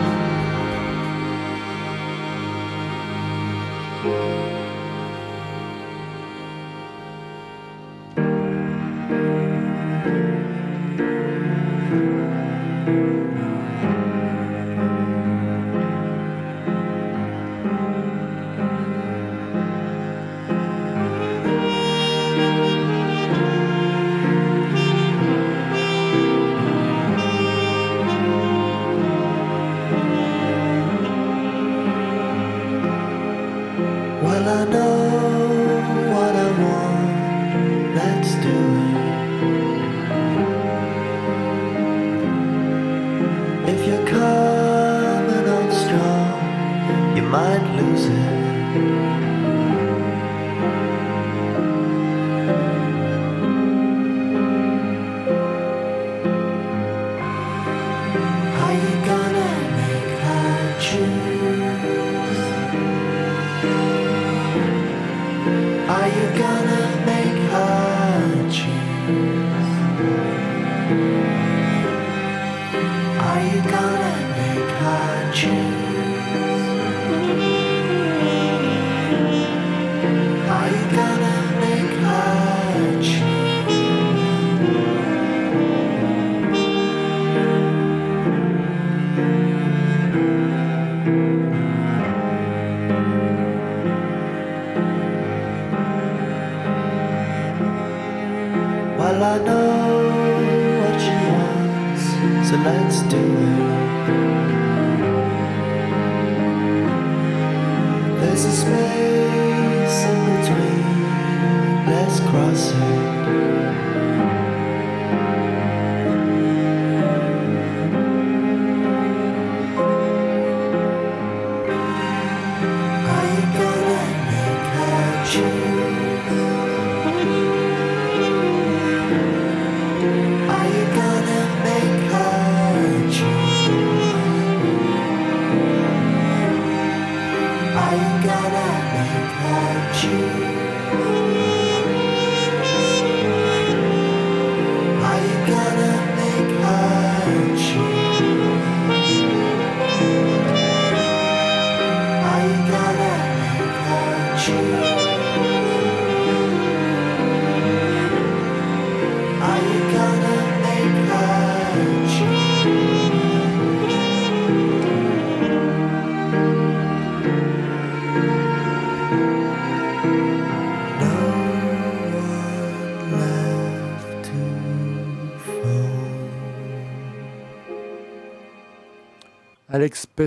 [47.33, 49.22] might lose it.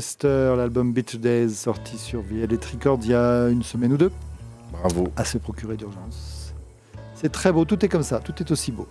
[0.01, 4.11] Pester, l'album Beach Days, sorti sur Violet Records il y a une semaine ou deux.
[4.71, 5.09] Bravo.
[5.17, 6.53] À se procurer d'urgence.
[7.15, 8.87] C'est très beau, tout est comme ça, tout est aussi beau.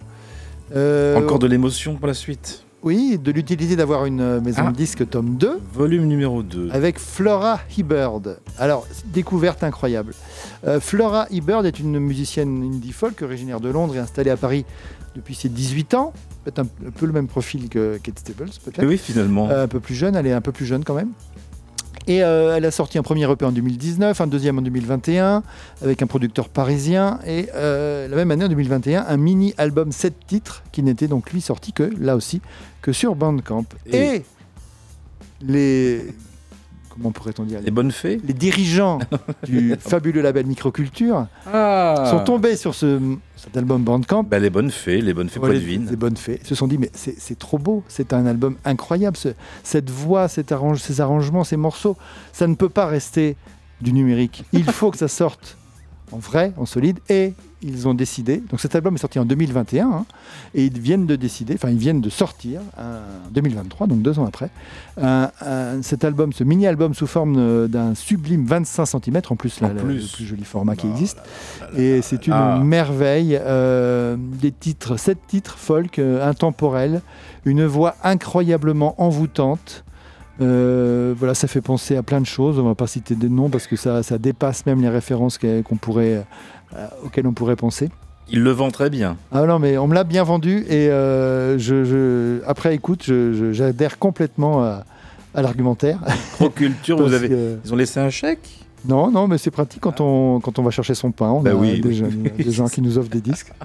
[0.75, 2.63] Euh, Encore de l'émotion pour la suite.
[2.81, 4.71] Oui, de l'utilité d'avoir une maison Ah.
[4.71, 6.69] de disque tome 2 Volume numéro 2.
[6.71, 8.39] avec Flora Hibberd.
[8.57, 10.15] Alors, découverte incroyable.
[10.65, 14.65] Euh, Flora Hibberd est une musicienne indie folk originaire de Londres et installée à Paris
[15.15, 16.13] depuis ses 18 ans.
[16.45, 18.85] Peut-être un, un peu le même profil que Kate Staples, peut-être.
[18.85, 19.49] Oui, finalement.
[19.49, 21.09] Euh, un peu plus jeune, elle est un peu plus jeune quand même.
[22.07, 25.41] Et euh, elle a sorti un premier EP en 2019, un deuxième en 2021,
[25.81, 27.19] avec un producteur parisien.
[27.25, 31.41] Et euh, la même année, en 2021, un mini-album 7 titres, qui n'était donc lui
[31.41, 32.41] sorti que, là aussi,
[32.83, 33.65] que sur Bandcamp.
[33.87, 34.25] Et- Et,
[35.41, 36.05] les...
[36.97, 38.99] Comment pourrait-on dire Les bonnes fées les dirigeants
[39.45, 42.99] du fabuleux label Microculture Ah sont tombés sur ce,
[43.35, 46.39] cet album Bandcamp Bah, Les bonnes fées, les bonnes fées Ouais, les- bonnes fées.
[46.43, 49.17] Se sont dit, mais c'est c'est trop beau, c'est un album incroyable.
[49.17, 49.29] ce-
[49.63, 51.97] cette voix, cet arrange, ces arrangements, ces morceaux,
[52.31, 53.35] ça ne peut pas rester
[53.81, 54.45] du numérique.
[54.53, 55.57] Il faut que ça sorte
[56.11, 56.99] en vrai, en solide.
[57.09, 60.05] Et ils ont décidé, donc cet album est sorti en 2021, hein,
[60.53, 64.25] et ils viennent de décider, enfin ils viennent de sortir en 2023, donc deux ans
[64.25, 64.49] après,
[65.81, 69.75] cet album, ce mini-album sous forme euh, d'un sublime 25 cm, en plus, En le-
[69.75, 70.01] plus.
[70.11, 71.17] le plus joli format qui existe.
[71.61, 73.39] là là Et c'est une merveille.
[73.41, 77.01] euh, des titres, sept titres folk, euh, intemporels,
[77.45, 79.84] une voix incroyablement envoûtante.
[80.41, 82.59] Euh, voilà, ça fait penser à plein de choses.
[82.59, 85.75] On va pas citer des noms parce que ça, ça dépasse même les références qu'on
[85.77, 86.25] pourrait,
[86.75, 87.89] euh, auxquelles on pourrait penser.
[88.29, 89.17] Il le vend très bien.
[89.31, 93.09] Ah non, mais on me l'a bien vendu et euh, je, je- après écoute,
[93.51, 94.83] j'adhère complètement à,
[95.35, 95.99] à l'argumentaire.
[96.33, 97.29] Proculture, vous avez.
[97.29, 98.61] que- Ils ont laissé un chèque?
[98.87, 101.29] Non, non, mais c'est pratique quand on, quand on va chercher son pain.
[101.29, 101.95] On Bah a oui, des, oui.
[101.95, 103.51] jeunes- des gens qui nous offrent des disques.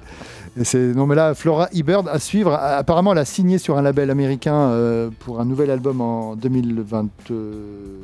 [0.57, 2.53] Et non, mais là, Flora Hibberd à suivre.
[2.53, 7.33] Apparemment, elle a signé sur un label américain euh, pour un nouvel album en 2024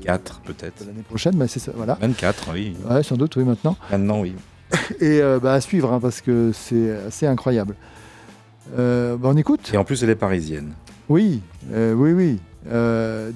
[0.01, 0.85] 4 peut-être.
[0.85, 1.35] l'année prochaine.
[1.35, 1.97] Mais c'est ça, voilà.
[1.99, 2.75] 24, oui.
[2.89, 3.75] Ouais, sans doute, oui, maintenant.
[3.91, 4.33] Maintenant, oui.
[5.01, 7.75] Et euh, bah, à suivre, hein, parce que c'est assez incroyable.
[8.77, 10.71] Euh, bah, on écoute Et en plus, elle est parisienne.
[11.09, 11.41] Oui,
[11.73, 12.39] oui, oui.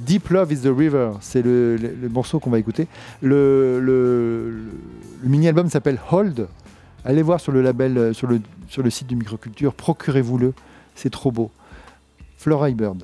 [0.06, 2.88] Deep Love is the River, c'est le, le- le morceau qu'on va écouter.
[3.22, 4.54] Le, le-
[5.24, 6.48] mini-album s'appelle Hold.
[7.06, 8.42] Allez voir sur le label, sur le,
[8.72, 10.54] sur le site du Microculture, procurez-vous-le,
[10.96, 11.52] c'est trop beau.
[12.38, 13.04] Flora Bird.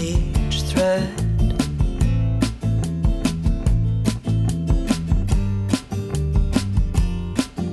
[0.00, 1.08] each thread.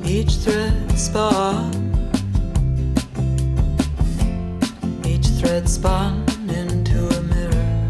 [0.05, 1.71] Each thread spun.
[5.03, 7.89] Each thread spun into a mirror.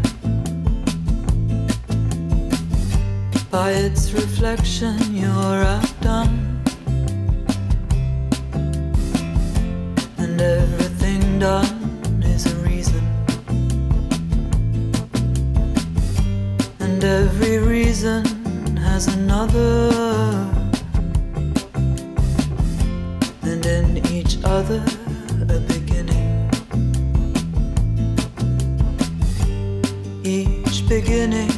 [3.50, 6.51] By its reflection, you're outdone.
[10.32, 13.04] And everything done is a reason.
[16.80, 18.24] And every reason
[18.78, 19.92] has another.
[23.42, 24.82] And in each other,
[25.50, 26.48] a beginning.
[30.24, 31.52] Each beginning,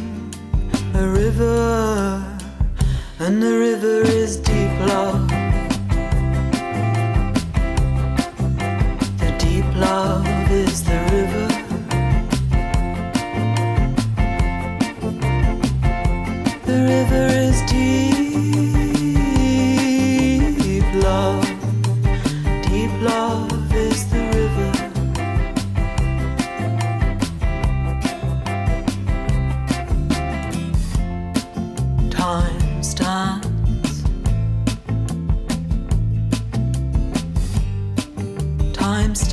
[0.94, 2.24] a river.
[3.20, 5.43] And the river is deep love.
[9.76, 11.48] Love is the river.
[16.66, 17.53] The river is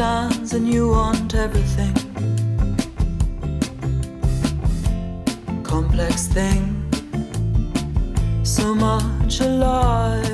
[0.02, 1.93] stands and you want everything.
[5.62, 6.64] Complex thing
[8.43, 10.31] so much alive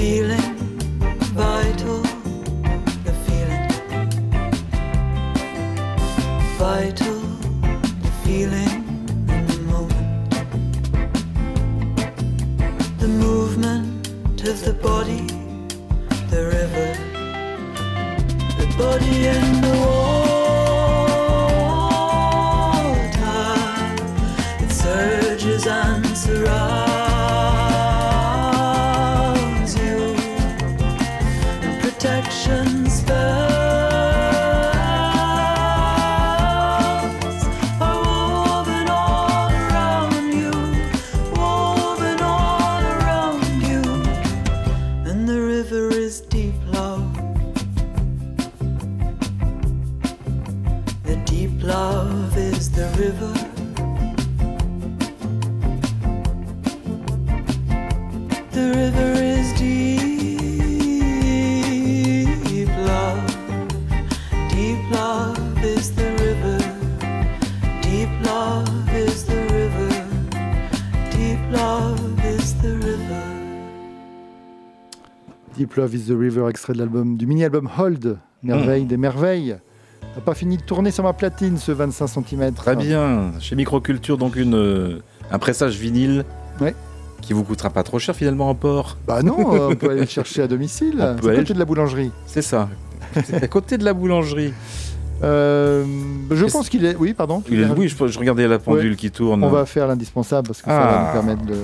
[0.00, 0.59] feeling
[75.80, 79.56] Love is the River, extrait de l'album du mini-album Hold, Merveille des merveilles.
[80.14, 82.52] N'a pas fini de tourner sur ma platine ce 25 cm.
[82.52, 83.32] Très bien.
[83.40, 84.98] Chez Microculture, donc une, euh,
[85.30, 86.26] un pressage vinyle
[86.60, 86.74] Ouais.
[87.22, 88.98] qui vous coûtera pas trop cher finalement en port.
[89.06, 90.96] Bah non, euh, on peut aller le chercher à domicile.
[91.22, 92.10] C'est à côté de la boulangerie.
[92.26, 92.68] C'est ça.
[93.24, 94.52] C'est à côté de la boulangerie.
[95.22, 95.84] Euh,
[96.30, 96.96] je pense qu'il est.
[96.96, 97.42] Oui, pardon.
[97.50, 98.96] Il est- oui, je, je regardais la pendule Ouais.
[98.96, 99.44] qui tourne.
[99.44, 101.06] On va faire l'indispensable parce que ça va Ah.
[101.08, 101.56] nous permettre de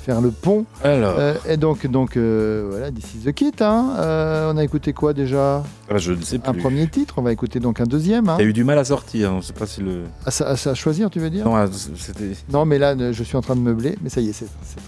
[0.00, 0.64] faire le pont.
[0.82, 3.52] Alors, Euh, et donc, donc euh, voilà, This is the Kit.
[3.60, 3.94] hein.
[3.98, 5.62] Euh, on a écouté quoi déjà?
[5.90, 6.48] Ah, je ne sais plus.
[6.50, 7.14] Un premier titre.
[7.18, 8.28] On va écouter donc un deuxième.
[8.28, 8.36] hein.
[8.38, 9.32] T'as eu du mal à sortir.
[9.32, 10.04] On ne sait pas si le.
[10.26, 11.44] À, choisir, tu veux dire?
[11.44, 11.56] Non,
[11.96, 12.32] c'était.
[12.52, 13.96] Non, mais là, je suis en train de meubler.
[14.02, 14.46] Mais ça y est, c'est.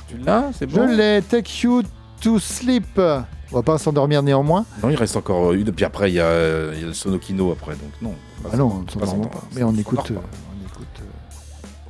[0.09, 0.87] Tu l'as C'est Je bon?
[0.87, 1.23] l'ai.
[1.23, 1.83] Take you
[2.21, 2.99] to sleep.
[2.99, 4.65] On va pas s'endormir néanmoins.
[4.83, 5.71] Non, il reste encore une.
[5.73, 7.73] Puis après, il y a, euh, il y a le Sonokino après.
[7.73, 8.15] Donc non.
[8.51, 9.29] Ah non, on ne s'endort.
[9.31, 9.43] pas.
[9.55, 10.11] Mais on écoute.
[10.11, 10.21] euh, pas.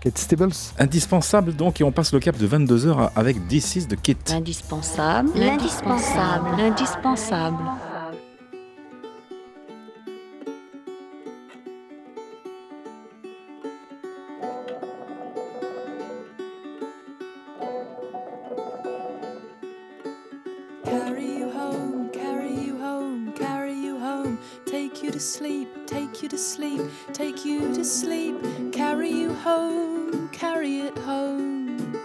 [0.02, 0.74] Kate Stables.
[0.80, 4.16] Indispensable donc, et on passe le cap de 22h avec This is the Kit.
[4.30, 5.30] L'indispensable.
[5.36, 6.56] L'indispensable.
[6.58, 7.56] L'indispensable.
[20.84, 24.36] Carry you home, carry you home, carry you home.
[24.66, 26.80] Take you to sleep, take you to sleep,
[27.12, 28.34] take you to sleep.
[28.92, 31.96] Carry you home, carry it home.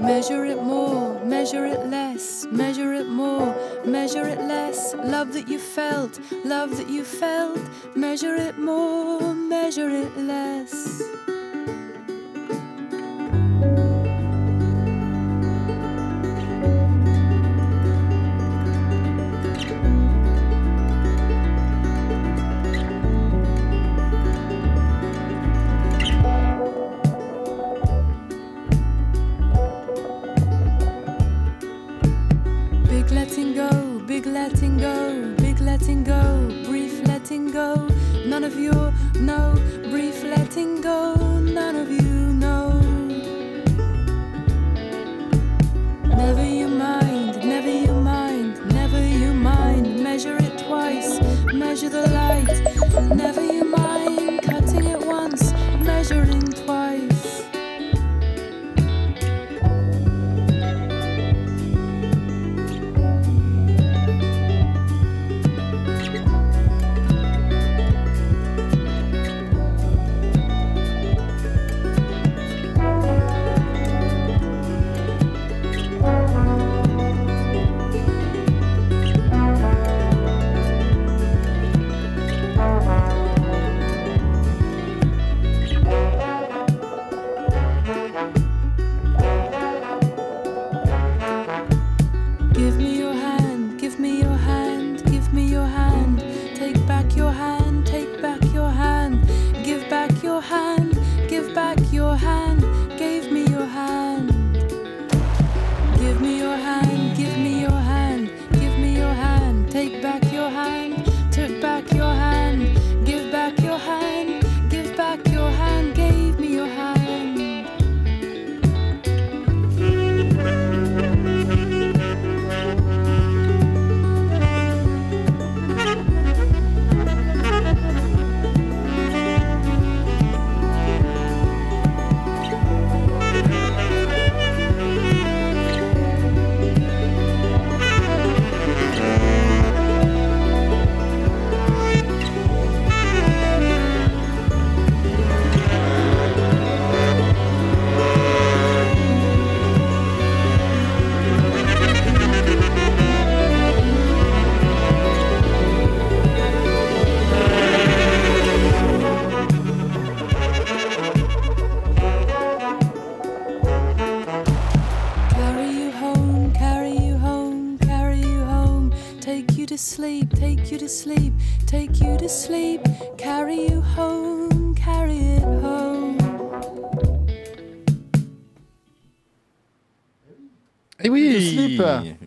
[0.00, 3.54] Measure it more, measure it less, measure it more,
[3.84, 4.94] measure it less.
[4.94, 7.60] Love that you felt, love that you felt.
[7.94, 11.02] Measure it more, measure it less.
[34.24, 37.86] Big letting go, big letting go, brief letting go.
[38.24, 38.72] None of you
[39.20, 39.52] know,
[39.90, 42.80] brief letting go, none of you know.
[46.06, 50.02] Never you mind, never you mind, never you mind.
[50.02, 51.20] Measure it twice,
[51.52, 53.14] measure the light.
[53.14, 55.52] Never you mind, cutting it once,
[55.84, 56.43] measuring.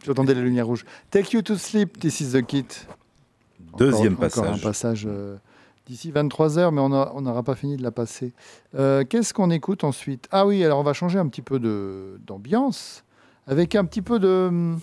[0.07, 0.85] J'entendais la lumière rouge.
[1.11, 2.65] Take you to sleep, this is the kit.
[3.77, 4.59] Deuxième Encore- encore passage.
[4.59, 5.35] un passage euh,
[5.85, 8.33] d'ici 23 heures, mais on n'aura pas fini de la passer.
[8.77, 10.27] Euh, Qu'est-ce qu'on écoute ensuite?
[10.31, 13.03] Ah oui, alors on va changer un petit peu de- d'ambiance
[13.45, 14.79] avec un petit peu de, hum,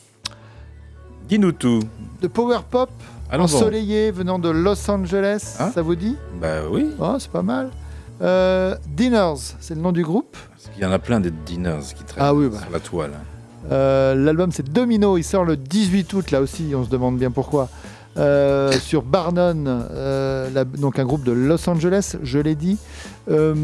[1.29, 1.81] Dis-nous tout.
[2.21, 2.91] de power pop
[3.33, 5.57] ensoleillé venant de Los Angeles.
[5.59, 6.17] Hein ça vous dit?
[6.41, 6.91] Bah oui.
[7.01, 7.71] Oh, c'est pas mal.
[8.23, 10.37] Euh, Dinners, c'est le nom du groupe.
[10.77, 12.61] Il y en a plein des dinners qui traînent Ah oui, bah.
[12.61, 13.13] sur la toile.
[13.73, 17.31] Euh, L'album c'est Domino, il sort le 18 août là aussi, on se demande bien
[17.31, 17.69] pourquoi.
[18.17, 22.79] Euh, sur Barnon, euh, la- donc un groupe de Los Angeles, je l'ai dit.
[23.29, 23.55] Euh,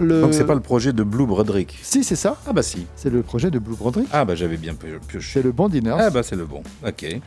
[0.00, 0.22] le...
[0.22, 1.78] Donc c'est pas le projet de Blue Broderick.
[1.82, 2.38] Si, c'est ça.
[2.46, 2.86] Ah bah si.
[2.96, 4.08] C'est le projet de Blue Broderick.
[4.12, 5.32] Ah bah j'avais bien pio- pioché.
[5.34, 5.96] C'est le bon Dinners.
[5.98, 6.62] Ah bah c'est le bon.
[6.86, 7.20] Ok.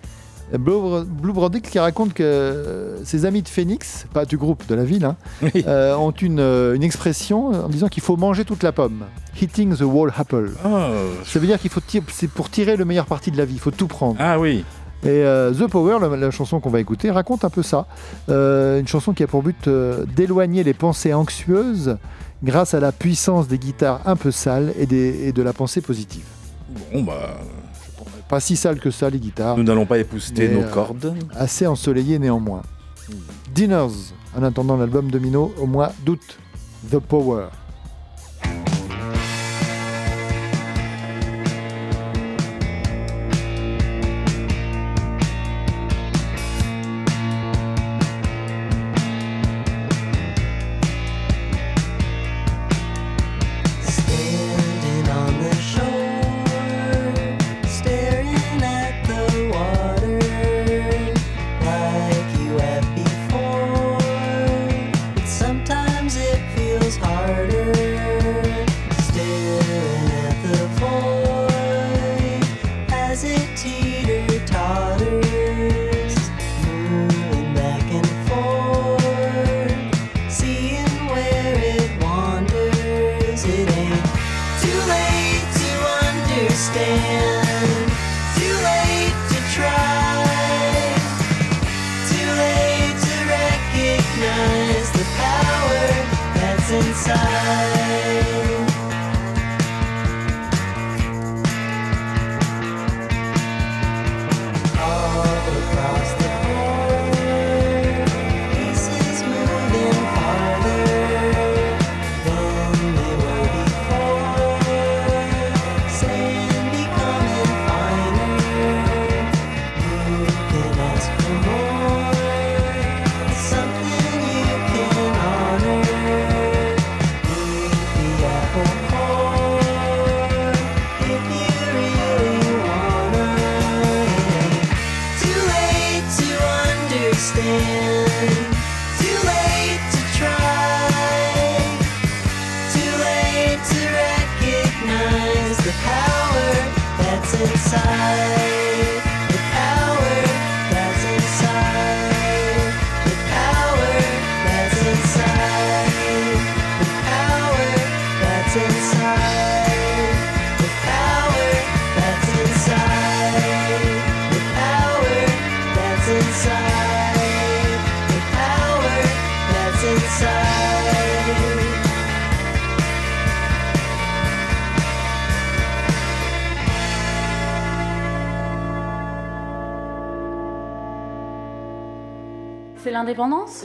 [0.54, 5.06] Blue, qui raconte que euh, ses amis de Phoenix, pas du groupe, de la ville,
[5.06, 5.16] hein,
[5.68, 9.06] euh, ont une, euh, une expression en disant qu'il faut manger toute la pomme.
[9.42, 10.52] Hitting the whole apple.
[10.64, 10.90] Ah.
[11.26, 13.56] Ça veut dire qu'il faut tirer, c'est pour tirer le meilleur parti de la vie,
[13.56, 14.16] il faut tout prendre.
[14.20, 14.64] Ah oui.
[15.04, 17.86] Et euh, The Power, la, la chanson qu'on va écouter, raconte un peu ça.
[18.30, 19.68] Euh, une chanson qui a pour but
[20.16, 21.98] d'éloigner les pensées anxieuses
[22.44, 25.82] grâce à la puissance des guitares un peu sales et, des- et de la pensée
[25.82, 26.24] positive.
[26.94, 27.38] Bon bah.
[28.28, 29.58] Pas si sales que ça, les guitares.
[29.58, 31.16] Nous n'allons pas épousseter Mais, nos euh, cordes.
[31.34, 32.64] Assez ensoleillées néanmoins.
[33.54, 36.40] Dinners, en attendant l'album Domino au mois d'août.
[36.92, 37.48] The Power.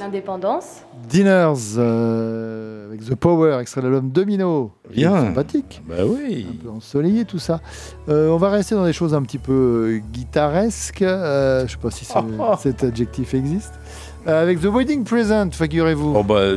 [0.01, 0.82] L'indépendance.
[1.09, 4.72] Dinners euh, avec The Power, extrait de l'album Domino.
[4.90, 5.12] Bien.
[5.26, 5.82] Sympathique.
[5.88, 6.46] Bah oui.
[6.51, 7.61] Un peu ensoleillé tout ça.
[8.09, 11.03] Euh, on va rester dans des choses un petit peu euh, guitaresques.
[11.03, 12.12] Euh, je sais pas si ce-
[12.61, 13.74] cet adjectif existe.
[14.26, 16.14] Euh, avec The Wedding Present, figurez-vous.
[16.16, 16.57] Oh bah.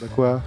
[0.00, 0.42] Bah quoi?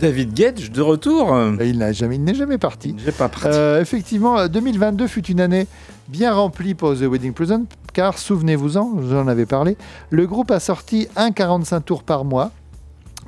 [0.00, 1.36] David Gage de retour.
[1.60, 2.94] Il n'a jamais, il n'est jamais parti.
[3.04, 3.48] J'ai pas parti.
[3.48, 5.66] Euh, effectivement, euh, 2022 fut une année
[6.08, 9.76] bien remplie pour The Wedding Present, car souvenez-vous-en, j'en avais parlé,
[10.10, 12.50] le groupe a sorti 1,45 tours par mois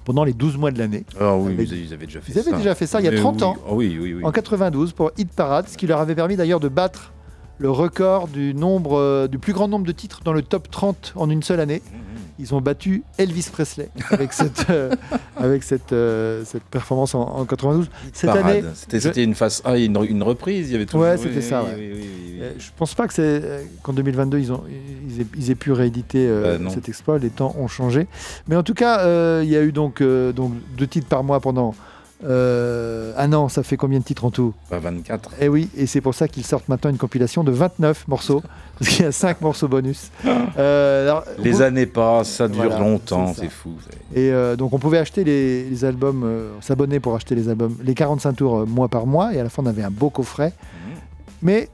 [0.05, 1.05] pendant les 12 mois de l'année.
[1.21, 2.57] Ah oui, Avec- ils, ils avaient déjà fait Ils avaient ça.
[2.57, 3.43] déjà fait ça il y a Mais 30 oui.
[3.45, 3.57] ans.
[3.67, 4.25] Ah oui, oui, oui.
[4.25, 7.13] en 92 pour Hit Parade, ce qui leur avait permis d'ailleurs de battre
[7.59, 11.13] le record du, nombre, euh, du plus grand nombre de titres dans le top 30
[11.17, 11.83] en une seule année.
[11.85, 12.10] Mmh,
[12.41, 14.91] ils ont battu Elvis Presley avec cette, euh,
[15.37, 17.89] avec cette, euh, cette performance en, en 92.
[18.13, 18.47] Cette Parade.
[18.47, 20.69] année, C'était je- c'était une phase A, une, une reprise.
[20.71, 21.03] Il y avait toujours.
[21.03, 21.77] Ouais, oui, c'était oui, ça, oui, ouais.
[21.77, 22.39] oui, oui, oui, oui.
[22.43, 24.63] Euh, Je pense pas que c'est euh, qu'en 2022 ils ont
[25.09, 26.71] ils aient, ils aient pu rééditer euh, Euh, non.
[26.71, 27.19] cet exploit.
[27.19, 28.07] Les temps ont changé,
[28.49, 31.23] mais en tout cas euh, il y a eu donc euh, donc deux titres par
[31.23, 31.75] mois pendant
[32.25, 33.49] euh, un an.
[33.49, 35.31] Ça fait combien de titres en tout Pas 24.
[35.41, 38.43] Eh oui, et c'est pour ça qu'ils sortent maintenant une compilation de 29 morceaux
[38.79, 40.11] parce qu'il y a 5 morceaux bonus.
[40.59, 43.71] Euh, alors, Les vous- années passent, ça dure Voilà, longtemps, c'est fou.
[44.15, 47.77] Et euh, donc on pouvait acheter les, les albums, euh, s'abonner pour acheter les albums,
[47.83, 50.11] les 45 tours euh, mois par mois, et à la fin on avait un beau
[50.11, 50.53] coffret.
[51.43, 51.69] Mais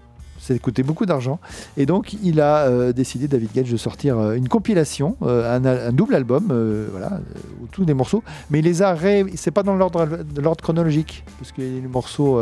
[0.47, 1.41] ça coûtait beaucoup d'argent.
[1.77, 5.93] Et donc il a euh, décidé, David Gage, de sortir euh, une compilation, euh, un,
[5.93, 6.47] double album,
[6.91, 7.21] voilà,
[7.61, 8.23] où tous des morceaux.
[8.51, 9.25] Mais il les a ré...
[9.35, 12.41] C'est pas dans l'ordre chronologique, parce que les morceaux.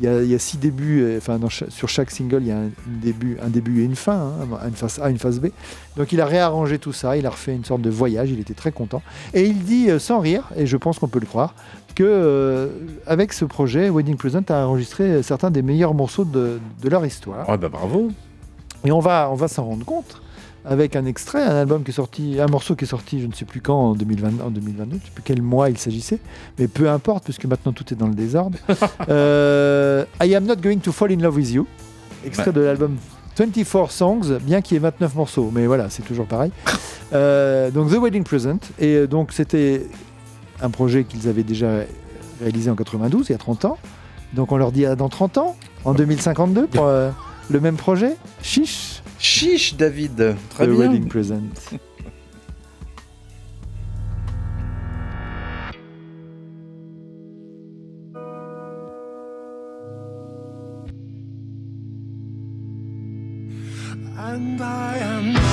[0.00, 2.48] Il y, a, il y a six débuts, euh, enfin dans sur chaque single il
[2.48, 5.38] y a un, début, un début et une fin, hein, une face A, une face
[5.38, 5.48] B.
[5.96, 8.54] Donc il a réarrangé tout ça, il a refait une sorte de voyage, il était
[8.54, 9.02] très content.
[9.34, 11.54] Et il dit euh, sans rire, et je pense qu'on peut le croire,
[11.94, 12.68] que euh,
[13.06, 17.48] avec ce projet, Wedding Present a enregistré certains des meilleurs morceaux de, de leur histoire.
[17.48, 18.10] Ouais, bah bravo.
[18.84, 20.22] Et on va, on va s'en rendre compte
[20.64, 23.32] avec un extrait, un album qui est sorti, un morceau qui est sorti, je ne
[23.32, 26.18] sais plus quand, en, 2020, en 2022, je ne sais plus quel mois il s'agissait,
[26.58, 28.58] mais peu importe, puisque maintenant tout est dans le désordre.
[29.08, 31.66] Euh, I Am Not Going to Fall in Love with You,
[32.24, 32.52] extrait Ouais.
[32.52, 32.96] de l'album
[33.36, 36.52] 24 Songs, bien qu'il y ait 29 morceaux, mais voilà, c'est toujours pareil.
[37.12, 39.84] Euh, donc The Wedding Present, et euh, donc c'était
[40.62, 41.80] un projet qu'ils avaient déjà
[42.40, 43.78] réalisé en 92, il y a 30 ans.
[44.32, 47.10] Donc on leur dit ah, dans 30 ans, en 2052, pour euh,
[47.50, 49.02] le même projet, chiche.
[49.20, 50.34] Chiche, David.
[50.48, 50.78] Très The bien.
[50.78, 51.78] Wedding Present.
[64.16, 65.49] And I am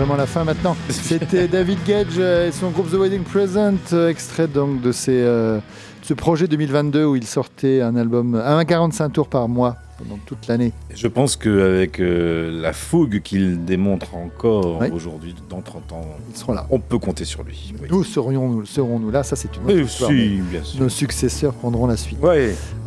[0.00, 0.74] vraiment la fin maintenant.
[0.88, 5.20] C'était David Gage euh, et son groupe The Wedding Present, euh, extrait donc de ses,
[5.20, 9.76] euh, de ce projet 2022 où il sortait un album à 1,45 tours par mois
[10.02, 10.72] pendant toute l'année.
[10.94, 14.88] Je pense qu'avec euh, la fougue qu'il démontre encore Oui.
[14.92, 16.66] aujourd'hui, dans 30 ans, Ils seront là.
[16.70, 17.72] on peut compter sur lui.
[17.80, 17.88] oui.
[17.90, 20.80] Nous serions, serons-nous là, ça c'est une autre Oui, histoire, si, bien sûr.
[20.82, 22.18] Nos successeurs prendront la suite.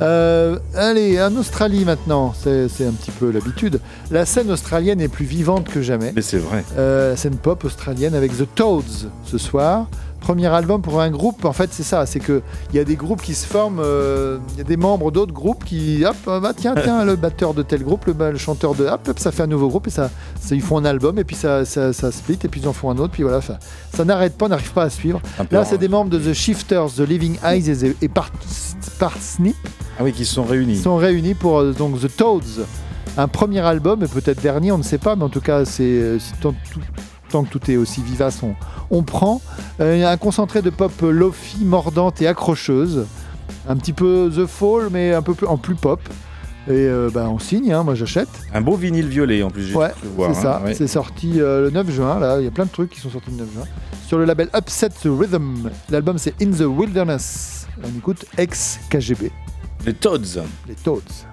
[0.02, 3.80] Euh, allez, en Australie maintenant, c'est c'est un petit peu l'habitude.
[4.12, 6.12] La scène australienne est plus vivante que jamais.
[6.16, 6.64] Mais c'est vrai.
[6.78, 9.88] Euh, la scène pop australienne avec The Toads ce soir.
[10.24, 12.42] Premier album pour un groupe, en fait c'est ça, c'est que
[12.72, 15.34] il y a des groupes qui se forment, euh, il y a des membres d'autres
[15.34, 18.74] groupes qui, hop, euh, bah tiens, tiens, le batteur de tel groupe, le, le chanteur
[18.74, 20.10] de, hop, hop, ça fait un nouveau groupe et ça,
[20.40, 22.74] ça ils font un album et puis ça, ça, ça split et puis ils en
[22.74, 23.60] font un autre, puis voilà, ça,
[23.94, 25.22] ça n'arrête pas, on n'arrive pas à suivre.
[25.52, 28.32] Là c'est des membres de The Shifters, The Living Eyes et, et Part-
[29.00, 29.56] Parsnip
[30.00, 30.76] Ah oui, qui se sont réunis.
[30.76, 32.64] ils sont réunis pour euh, donc The Toads,
[33.18, 36.18] un premier album et peut-être dernier, on ne sait pas, mais en tout cas, c'est
[37.34, 38.56] tant, que tout est aussi vivace, on,
[38.90, 39.42] on prend
[39.80, 43.06] Euh, un concentré de pop lofi mordante et accrocheuse,
[43.68, 46.00] un petit peu The Fall, mais un peu plus, en plus pop.
[46.68, 48.30] Et euh, bah, on signe, hein, moi j'achète.
[48.54, 50.62] Un beau vinyle violet en plus, j'ai Ouais, c'est hein, ça.
[50.64, 50.74] ouais.
[50.74, 52.20] C'est sorti euh, le 9 juin.
[52.20, 53.64] Là, il y a plein de trucs qui sont sortis le 9 juin.
[54.08, 55.70] Sur le label Upset the Rhythm.
[55.90, 57.68] L'album c'est In the Wilderness.
[57.84, 59.32] On écoute ex KGB.
[59.86, 60.42] Les Toads.
[60.68, 61.26] Les Toads.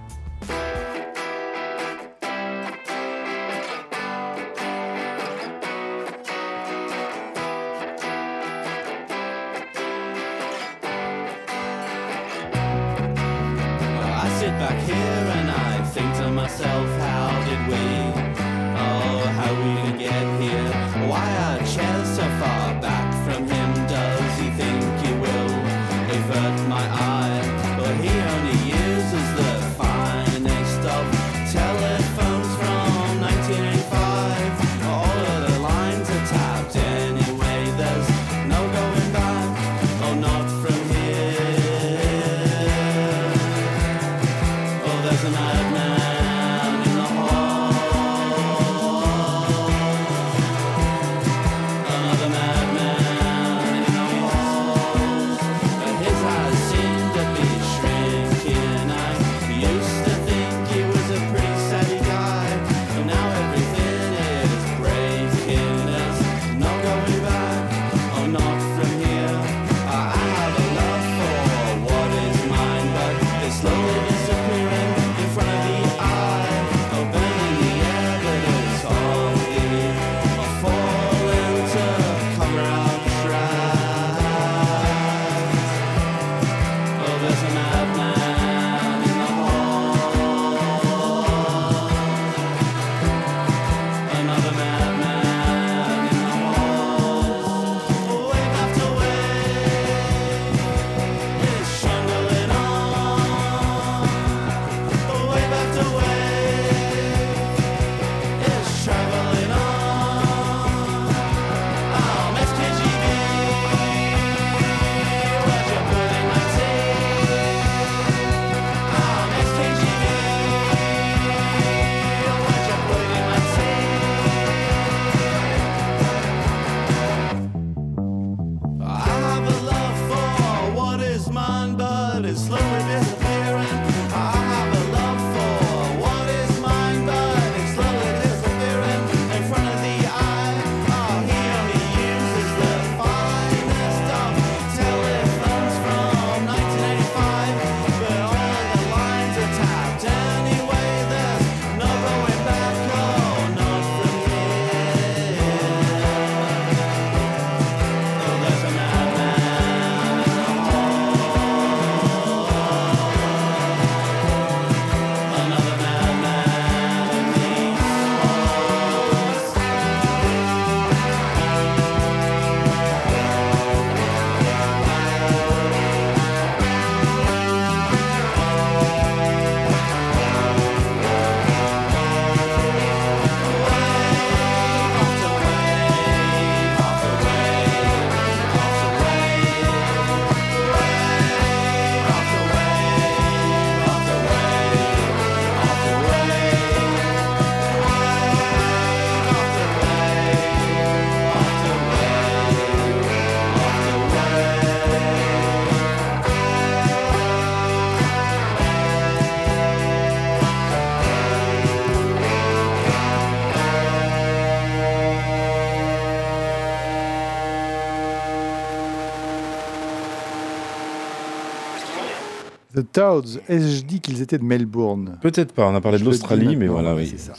[222.93, 225.19] Toads, ai-je dit qu'ils étaient de Melbourne?
[225.23, 227.13] Peut-être pas, on a parlé de Je dis l'Australie, mais voilà, oui.
[227.17, 227.33] ça.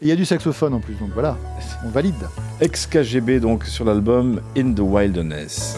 [0.00, 1.36] Il y a du saxophone en plus, donc voilà,
[1.84, 2.14] on valide.
[2.60, 5.76] Ex-KGB donc sur l'album In the Wilderness.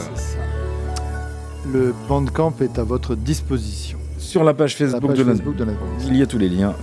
[1.73, 3.99] Le Bandcamp est à votre disposition.
[4.19, 5.67] Sur la page Facebook, page de, la- Facebook de
[6.09, 6.75] il y a tous les liens,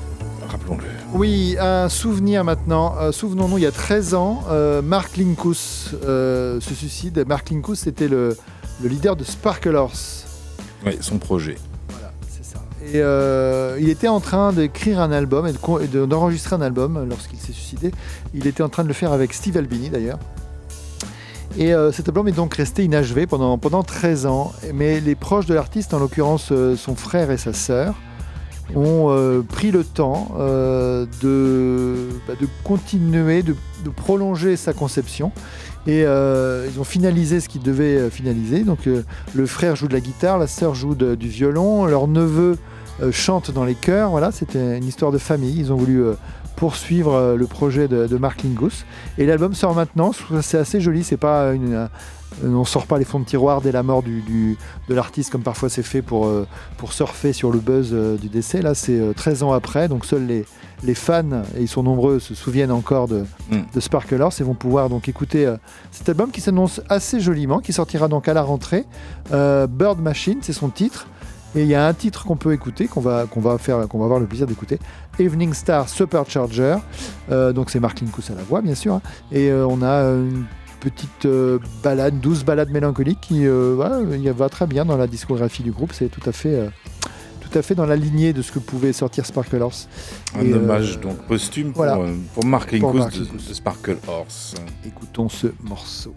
[0.50, 0.84] rappelons-le.
[1.14, 2.96] Oui, un souvenir maintenant.
[3.00, 7.24] Euh, Souvenons-nous, il y a 13 ans, euh, Mark Linkous euh, se suicide.
[7.28, 8.36] Mark Linkous, c'était le,
[8.82, 10.26] le leader de Sparkle Horse.
[10.86, 11.56] Oui, son projet.
[12.94, 17.52] Et euh, il était en train d'écrire un album et d'enregistrer un album lorsqu'il s'est
[17.52, 17.92] suicidé.
[18.34, 20.20] Il était en train de le faire avec Steve Albini d'ailleurs.
[21.58, 24.54] Et euh, cet album est donc resté inachevé pendant, pendant 13 ans.
[24.74, 27.96] Mais les proches de l'artiste, en l'occurrence euh, son frère et sa sœur,
[28.76, 31.96] ont pris le temps de,
[32.28, 33.56] bah, de continuer, de,
[33.86, 35.32] de prolonger sa conception.
[35.88, 38.66] Et ils ont finalisé ce qu'ils devaient finaliser.
[38.66, 38.80] Donc
[39.34, 42.58] le frère joue de la guitare, la sœur joue du violon, leur neveu
[43.02, 44.10] euh, chante dans les chœurs.
[44.12, 45.56] Voilà, c'était une histoire de famille.
[45.60, 46.14] Ils ont voulu euh,
[46.56, 48.86] poursuivre euh, le projet de, de Mark Lingus.
[49.18, 50.12] Et l'album sort maintenant.
[50.42, 51.04] C'est assez joli.
[51.04, 51.88] C'est pas une,
[52.44, 54.58] on sort pas les fonds de tiroir dès la mort du, du-
[54.90, 56.30] de l'artiste comme parfois c'est fait pour,
[56.78, 58.62] pour surfer sur le buzz du décès.
[58.62, 59.88] Là, c'est euh, 13 ans après.
[59.88, 60.46] Donc seuls les,
[60.84, 61.24] les fans,
[61.58, 63.60] et ils sont nombreux, se souviennent encore de, Mm.
[63.74, 65.56] de Sparkle Horse et vont pouvoir donc écouter euh,
[65.92, 68.84] cet album qui s'annonce assez joliment, qui sortira donc à la rentrée.
[69.32, 71.08] Euh, Bird Machine, c'est son titre.
[71.56, 73.98] Et il y a un titre qu'on peut écouter, qu'on va, qu'on va, faire, qu'on
[74.00, 74.80] va avoir le plaisir d'écouter.
[75.20, 76.76] Evening Star Supercharger.
[77.32, 78.96] Euh, donc c'est Mark Linkous à la voix, bien sûr.
[78.96, 79.02] hein.
[79.32, 80.46] Et euh, on a une
[80.80, 84.00] petite euh, balade, douce balade mélancolique qui voilà,
[84.36, 85.94] va très bien dans la discographie du groupe.
[85.94, 86.70] C'est tout à fait...
[87.42, 89.88] tout à fait dans la lignée de ce que pouvait sortir Sparkle Horse.
[90.36, 91.98] Un Et, euh, hommage donc posthume pour, voilà.
[92.34, 94.54] pour Mark de Sparkle Horse.
[94.86, 96.14] Écoutons ce morceau.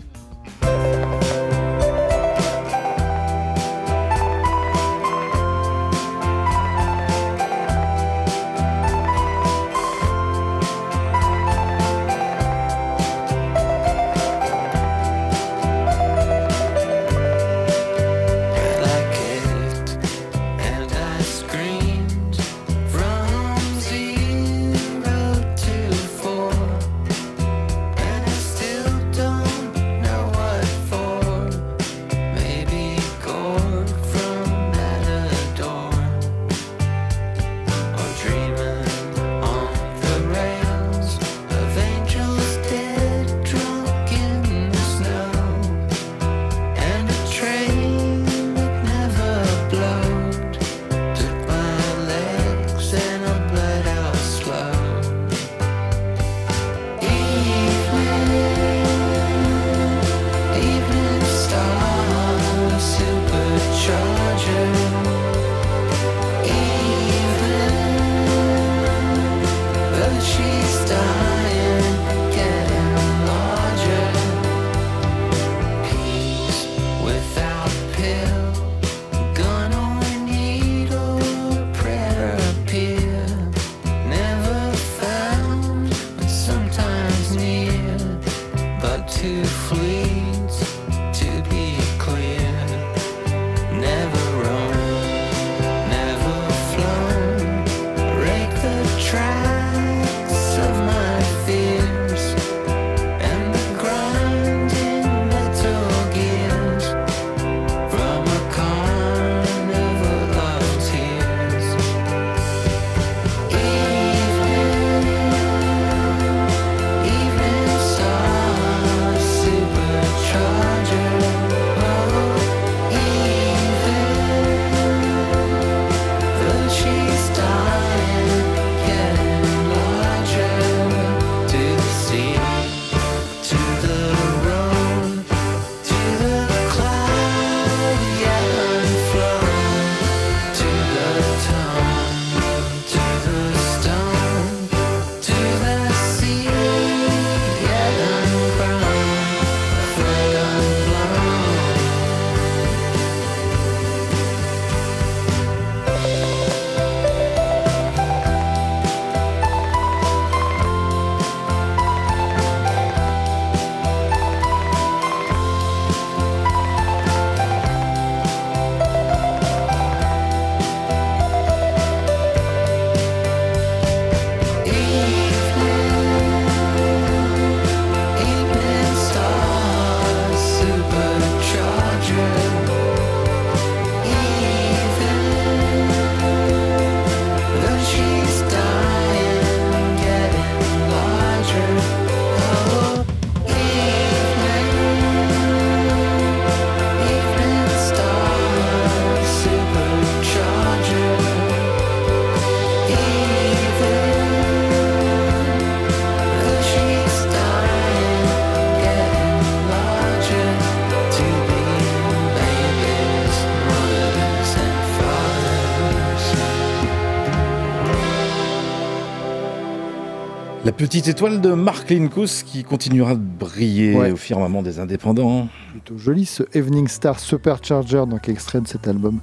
[220.80, 224.12] Petite étoile de Mark Linkous qui continuera de briller Ouais.
[224.12, 225.46] au firmament des indépendants.
[225.72, 229.20] Plutôt joli ce Evening Star Supercharger, donc extrait de cet album.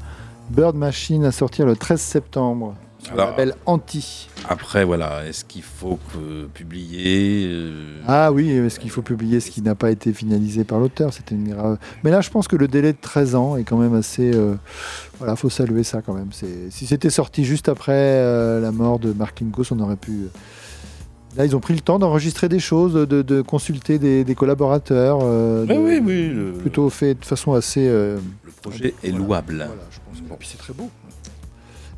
[0.51, 2.75] Bird Machine à sortir le 13 septembre.
[2.99, 4.29] Sur le Alors- label Anti.
[4.47, 5.97] Après, voilà, est-ce qu'il faut
[6.53, 10.77] publier euh, Ah oui, est-ce qu'il faut publier ce qui n'a pas été finalisé par
[10.79, 11.11] l'auteur?
[11.11, 11.77] C'était une grave.
[12.03, 14.31] Mais là, je pense que le délai de 13 ans est quand même assez.
[14.33, 14.55] euh,
[15.17, 16.29] Voilà, faut saluer ça quand même.
[16.31, 20.27] Si c'était sorti juste après euh, la mort de Mark Linkous, on aurait pu.
[21.37, 25.19] Là, ils ont pris le temps d'enregistrer des choses, de, de consulter des, des collaborateurs.
[25.21, 27.87] euh, Oui, de- oui, oui, le- Plutôt fait de façon assez.
[27.87, 29.67] euh, Le projet est louable.
[29.91, 30.17] je pense.
[30.19, 30.89] Et puis c'est très beau.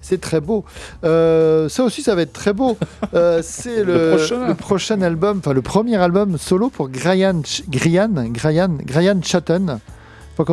[0.01, 0.65] C'est très beau.
[1.03, 2.77] Euh, ça aussi, ça va être très beau.
[3.13, 4.47] Euh, c'est le, Le prochain.
[4.47, 8.27] le prochain album, enfin le premier album solo pour Graham, Graham,
[8.85, 9.79] Graham Chatton.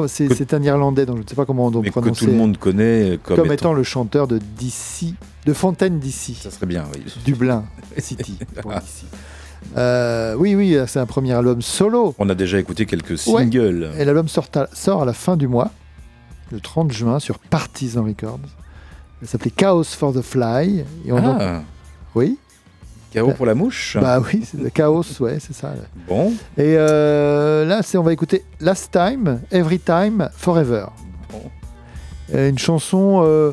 [0.08, 2.24] C'est un Irlandais, donc je ne sais pas comment on doit Mais que prononcer.
[2.24, 5.14] tout le monde connaît comme, comme, étant- étant le chanteur de DC,
[5.44, 6.34] de Fontaine DC.
[6.40, 7.02] Ça serait bien, oui.
[7.24, 7.64] Dublin
[7.98, 8.38] City.
[8.62, 9.04] pour DC.
[9.76, 12.14] Euh, oui, oui, c'est un premier album solo.
[12.18, 13.42] On a déjà écouté quelques Ouais.
[13.44, 13.90] singles.
[13.98, 15.70] Et l'album sort à, sort à la fin du mois,
[16.52, 18.38] le 30 juin, sur Partisan Records.
[19.22, 20.84] Il s'appelait Chaos for the Fly.
[21.06, 21.62] Et on donc- Ah,
[22.14, 22.38] Oui
[23.16, 23.96] Chaos pour la mouche.
[23.98, 25.72] Bah oui, c'est le Chaos, ouais, c'est ça.
[26.06, 30.84] Bon, Et euh, là, c'est, on va écouter Last Time, Every Time, Forever.
[31.32, 31.40] Bon.
[32.38, 33.52] Une chanson euh,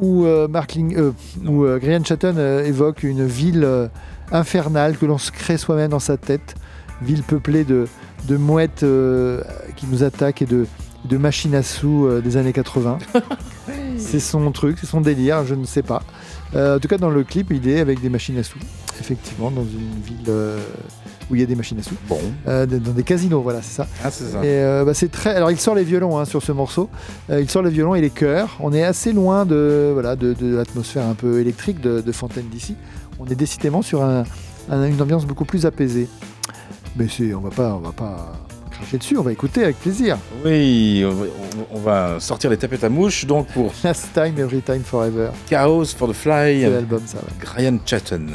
[0.00, 1.12] où, euh, Mark Ling-
[1.44, 3.68] où Graham Chatton évoque une ville
[4.30, 6.54] infernale que l'on se crée soi-même dans sa tête.
[7.02, 7.86] Ville peuplée de,
[8.28, 8.84] de mouettes
[9.76, 10.66] qui nous attaquent et de,
[11.04, 12.98] de machines à sous des années 80.
[13.98, 16.02] c'est son truc, c'est son délire, je ne sais pas.
[16.54, 18.58] Euh, en tout cas, dans le clip, il est avec des machines à sous.
[19.00, 20.58] Effectivement, dans une ville euh,
[21.30, 21.96] où il y a des machines à sous.
[22.08, 22.18] bon.
[22.46, 23.86] Euh, dans des casinos, voilà, c'est ça.
[24.04, 24.38] Ah, c'est ça.
[24.44, 25.34] Et euh, bah, c'est très.
[25.34, 26.88] Alors, il sort les violons hein, sur ce morceau.
[27.30, 28.56] Euh, il sort les violons et les chœurs.
[28.60, 32.46] On est assez loin de voilà de, de l'atmosphère un peu électrique de, de Fontaine
[32.50, 32.76] d'ici.
[33.18, 34.24] On est décidément sur un-
[34.70, 36.08] un- une ambiance beaucoup plus apaisée.
[36.96, 38.32] Mais c'est, on va pas, on va pas
[38.76, 39.16] cracher dessus.
[39.18, 40.18] On va écouter avec plaisir.
[40.44, 41.26] Oui, on va,
[41.72, 45.28] on va sortir les tapettes à mouches donc pour Last time, every time, forever.
[45.48, 47.18] Chaos for the Fly, C'est l'album, ça.
[47.18, 47.22] ouais.
[47.40, 48.26] Graham Chatton.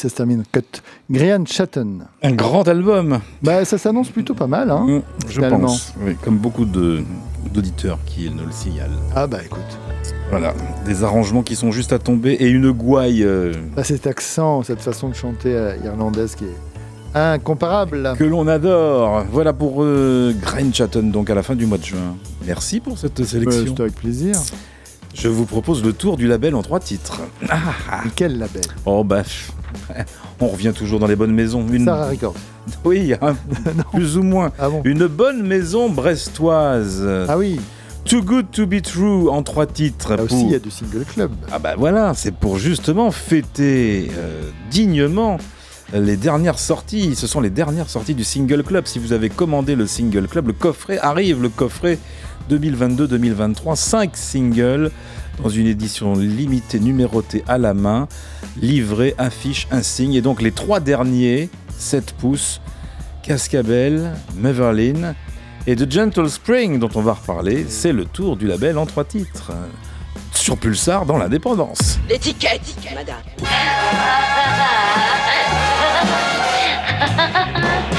[0.00, 0.42] Ça se termine.
[0.52, 0.62] Cut.
[1.10, 2.06] Grian Chatten.
[2.22, 3.20] Un grand album.
[3.42, 4.86] Bah, ça s'annonce plutôt pas mal, hein.
[4.86, 8.90] Mm, Je pense, oui, comme beaucoup d'auditeurs qui nous le signalent.
[9.14, 9.60] Ah bah écoute.
[10.30, 10.54] Voilà,
[10.86, 14.80] des arrangements qui sont juste à tomber et une gouaille euh, Bah, cet accent, cette
[14.80, 16.56] façon de chanter euh, irlandaise qui est
[17.18, 18.14] incomparable.
[18.16, 19.24] que l'on adore.
[19.32, 22.16] Voilà pour euh, Graham Chatton, donc à la fin du mois de juin.
[22.46, 23.64] Merci pour cette Ouais, sélection.
[23.66, 24.36] C'était avec plaisir.
[25.14, 27.20] Je vous propose le tour du label en trois titres.
[27.48, 28.62] Ah, Quel label?
[28.86, 29.22] Oh bah,
[30.40, 31.66] on revient toujours dans les bonnes maisons.
[31.70, 31.84] Une...
[31.84, 32.34] Sarah Records.
[32.84, 33.34] Oui, hein,
[33.92, 34.52] plus ou moins.
[34.58, 37.04] Ah bon Une bonne maison brestoise.
[37.28, 37.58] Ah oui,
[38.04, 40.14] Too Good to Be True en trois titres.
[40.14, 41.32] là aussi il y a du single club.
[41.50, 45.38] Ah bah voilà, c'est pour justement fêter euh, dignement
[45.92, 47.14] les dernières sorties.
[47.16, 48.86] Ce sont les dernières sorties du Single Club.
[48.86, 51.98] Si vous avez commandé le Single Club, le coffret arrive, le coffret
[52.50, 54.90] 2022-2023, 5 singles
[55.42, 58.08] dans une édition limitée numérotée à la main,
[58.60, 60.14] livré, affiche, insigne.
[60.14, 61.48] Et donc les trois derniers,
[61.78, 62.60] 7 pouces,
[63.22, 65.14] Cascabel, Maverlin
[65.66, 69.04] et The Gentle Spring dont on va reparler, c'est le tour du label en trois
[69.04, 69.52] titres.
[70.32, 71.98] Sur Pulsar dans l'indépendance.
[72.08, 73.16] L'étiquette, madame.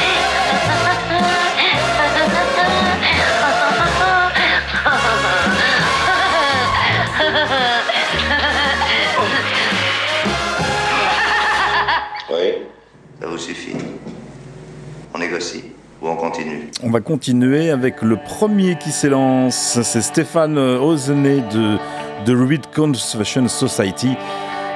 [16.84, 19.80] On va continuer avec le premier qui s'élance.
[19.84, 21.78] C'est Stéphane Ozené de
[22.26, 24.16] The Reed Conservation Society.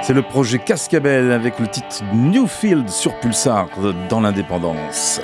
[0.04, 3.70] C'est le projet Cascabel avec le titre Newfield sur Pulsar
[4.08, 5.20] dans l'indépendance.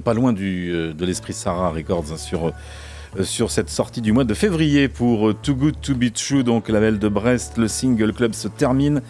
[0.00, 2.52] Pas loin euh, de l'esprit Sarah Records hein, sur,
[3.18, 6.44] euh, sur cette sortie du mois de février pour euh, Too Good To Be True,
[6.44, 7.58] donc label de Brest.
[7.58, 9.02] Le single club se termine.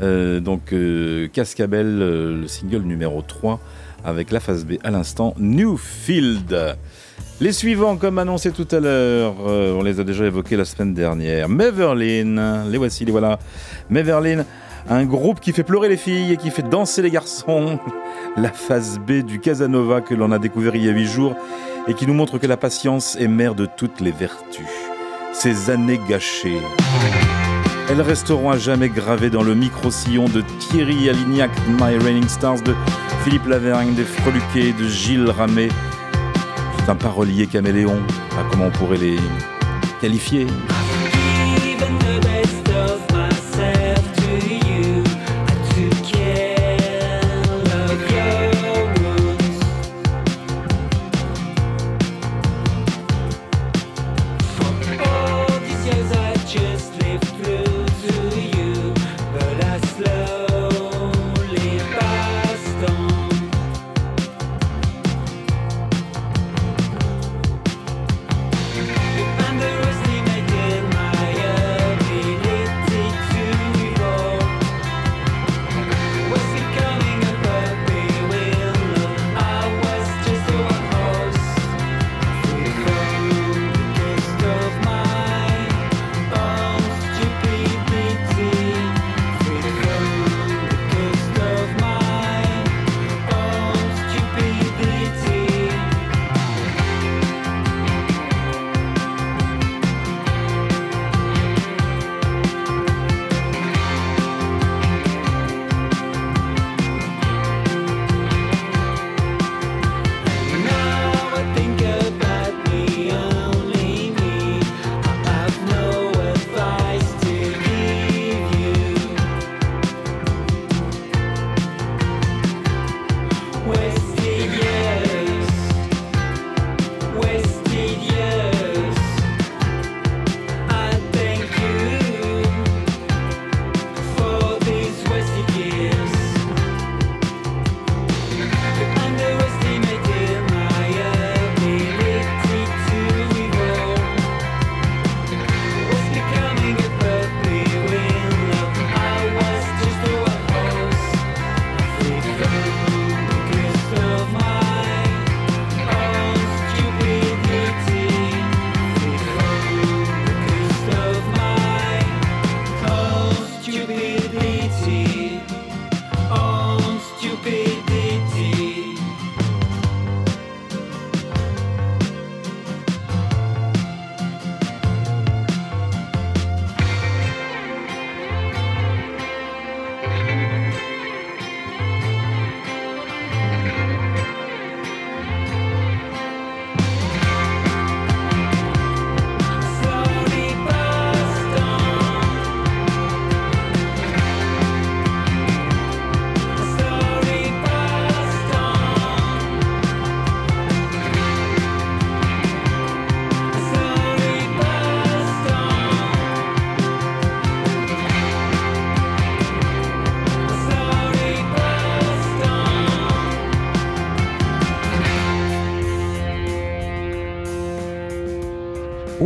[0.00, 3.60] Donc euh, Cascabel, le single numéro 3
[4.04, 6.76] avec la phase B à l'instant, Newfield.
[7.40, 11.48] Les suivants, comme annoncé tout à l'heure, on les a déjà évoqués la semaine dernière.
[11.48, 13.38] Meverlin, les voici, les voilà.
[13.90, 14.44] Meverlin,
[14.88, 17.78] un groupe qui fait pleurer les filles et qui fait danser les garçons.
[18.36, 21.36] La phase B du Casanova que l'on a découvert il y a huit jours
[21.86, 24.66] et qui nous montre que la patience est mère de toutes les vertus.
[25.34, 26.60] Ces années gâchées.
[27.90, 32.74] Elles resteront à jamais gravées dans le micro-sillon de Thierry Alignac, My Raining Stars, de
[33.22, 35.68] Philippe Lavergne, des Freluquets, de Gilles Ramet.
[36.78, 38.00] C'est un parolier caméléon.
[38.32, 39.18] Ah, comment on pourrait les
[40.00, 40.46] qualifier?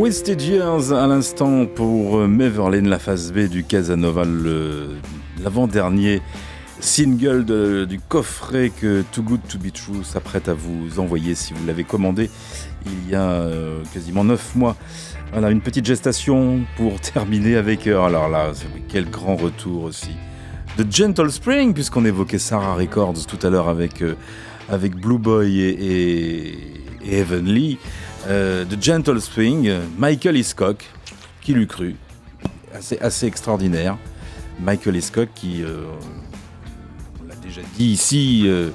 [0.07, 4.23] Wasted Years à l'instant pour euh, Meverlin, la phase B du Casanova,
[5.43, 6.21] l'avant-dernier
[6.79, 11.51] single de- du coffret que Too Good To Be True s'apprête à vous envoyer si
[11.51, 12.29] vous l'avez commandé
[12.85, 14.77] il y a euh, quasiment 9 mois.
[15.33, 17.85] Voilà, une petite gestation pour terminer avec...
[17.85, 18.53] euh, alors là,
[18.87, 20.11] quel grand retour aussi.
[20.77, 24.01] The Gentle Spring, puisqu'on évoquait Sarah Records tout à l'heure avec,
[24.69, 26.57] avec Blue Boy et, et,
[27.05, 27.77] et Heavenly.
[28.27, 30.85] Euh, The Gentle Spring, euh, Michael Hiscock,
[31.41, 31.95] qui l'eût cru,
[32.73, 33.97] assez, assez extraordinaire.
[34.59, 35.83] Michael Hiscock qui, euh,
[37.23, 38.69] on l'a déjà dit ici, euh,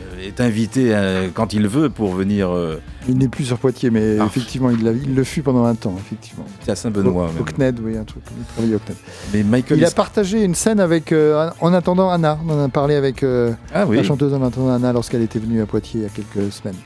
[0.00, 2.50] euh, est invité euh, quand il veut pour venir.
[2.50, 4.26] euh, Il n'est plus sur Poitiers, mais Ah.
[4.26, 6.44] effectivement, il, le fut pendant un temps, effectivement.
[6.64, 8.22] C'est à Saint-Benoît, Au, au CNED, oui, un truc.
[8.38, 8.96] Il travaillait au CNED.
[9.32, 12.38] Mais Michael il a Hiscock- partagé une scène avec, euh, en attendant Anna.
[12.46, 13.96] On en a parlé avec euh, Ah oui.
[13.96, 16.76] la chanteuse en attendant Anna lorsqu'elle était venue à Poitiers il y a quelques semaines.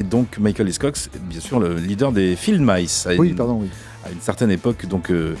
[0.00, 3.06] Et donc Michael c'est bien sûr le leader des Field Mice.
[3.06, 3.68] à Oui, une- pardon, oui.
[4.04, 5.34] À une certaine époque, donc euh,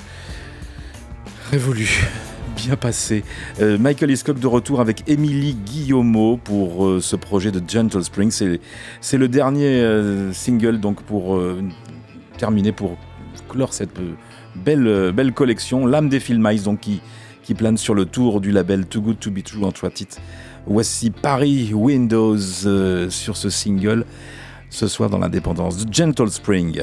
[1.50, 1.88] révolu.
[2.56, 3.24] bien passé.
[3.60, 8.30] Euh, Michael Hiscock de retour avec Émilie Guillaumeau pour euh, ce projet de Gentle Spring.
[8.30, 11.40] C'est, le dernier euh, single donc pour
[12.38, 12.96] terminer, pour
[13.48, 13.98] clore cette
[14.54, 15.86] belle, belle collection.
[15.86, 17.00] L'âme des Filmice donc qui,
[17.42, 20.18] qui plane sur le tour du label Too Good To Be True entre titres.
[20.66, 24.04] Voici Paris Windows euh, sur ce single
[24.72, 26.82] ce soir dans l'indépendance de Gentle Spring.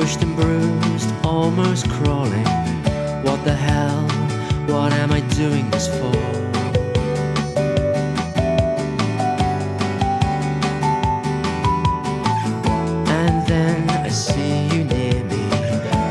[0.00, 2.46] Pushed and bruised, almost crawling.
[3.22, 4.00] What the hell?
[4.66, 6.16] What am I doing this for?
[13.12, 15.44] And then I see you near me.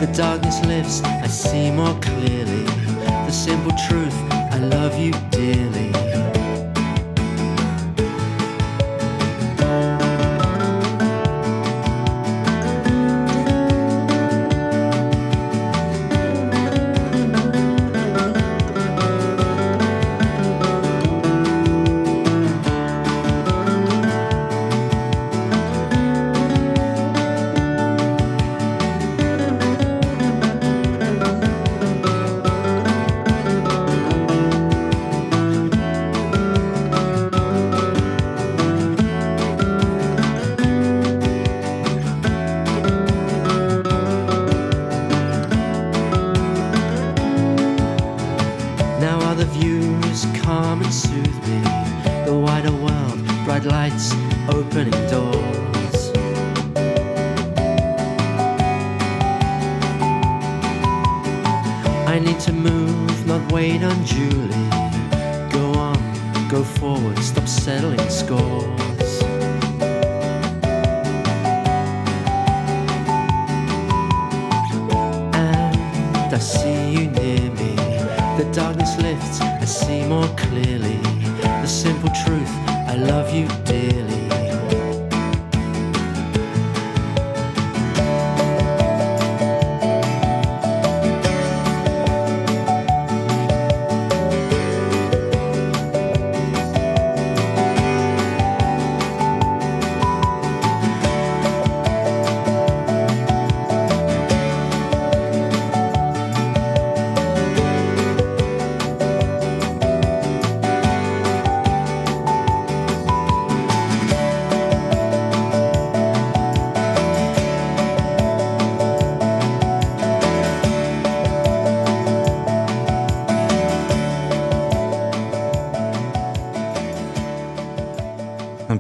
[0.06, 2.66] The darkness lifts, I see more clearly.
[3.26, 5.14] The simple truth, I love you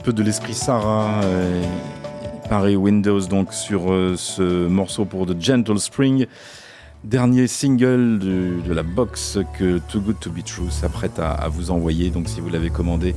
[0.09, 1.21] peu de l'esprit Sarah.
[1.23, 1.61] euh,
[2.49, 6.25] pareil, Windows donc sur euh, ce morceau pour The Gentle Spring.
[7.03, 11.47] Dernier single de, de la box que Too Good To Be True s'apprête à, à
[11.47, 12.09] vous envoyer.
[12.09, 13.13] Donc si vous l'avez commandé,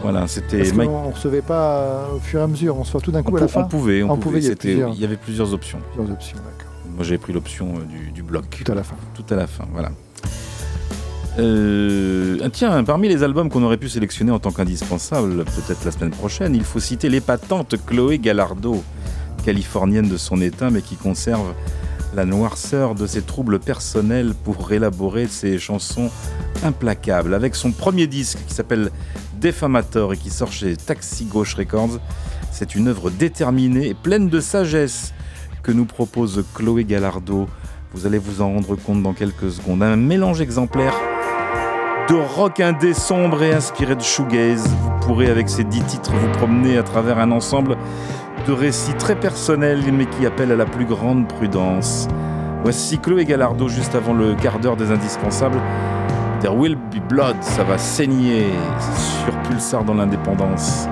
[0.00, 0.88] voilà, c'était Mike.
[0.88, 3.36] qu'on ne recevait pas au fur et à mesure, on reçoit tout d'un coup On,
[3.36, 3.60] à la fin.
[3.64, 4.40] on pouvait, on, pouvait.
[4.54, 5.78] plusieurs, il y avait plusieurs options.
[5.92, 6.72] plusieurs options, d'accord.
[6.96, 8.62] Moi j'avais pris l'option euh, du, du bloc.
[8.64, 8.96] Tout à la fin.
[9.14, 9.90] Tout à la fin, voilà.
[11.40, 15.90] Euh, ah, tiens, parmi les albums qu'on aurait pu sélectionner en tant qu'indispensables, peut-être la
[15.90, 18.82] semaine prochaine, il faut citer l'épatante Chloé Gallardo,
[19.42, 21.54] californienne de son état, mais qui conserve
[22.14, 26.10] la noirceur de ses troubles personnels pour élaborer ses chansons
[26.62, 27.32] implacables.
[27.32, 28.90] Avec son premier disque qui s'appelle
[29.40, 32.00] Defamator et qui sort chez Taxi Gauche Records,
[32.52, 35.14] c'est une œuvre déterminée et pleine de sagesse
[35.62, 37.48] que nous propose Chloé Gallardo.
[37.94, 39.82] Vous allez vous en rendre compte dans quelques secondes.
[39.82, 40.92] Un mélange exemplaire
[42.10, 44.66] de rock indé sombre et inspiré de shoegaze.
[44.66, 47.76] Vous pourrez avec ces dix titres vous promener à travers un ensemble
[48.48, 52.08] de récits très personnels mais qui appellent à la plus grande prudence.
[52.64, 55.60] Voici Chloé Gallardo juste avant le quart d'heure des indispensables.
[56.40, 58.46] There will be blood, ça va saigner
[59.24, 60.88] sur Pulsar dans l'indépendance.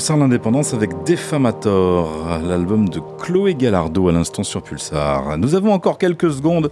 [0.00, 5.36] Pulsar l'indépendance avec Defamator, l'album de Chloé Gallardo à l'instant sur Pulsar.
[5.36, 6.70] Nous avons encore quelques secondes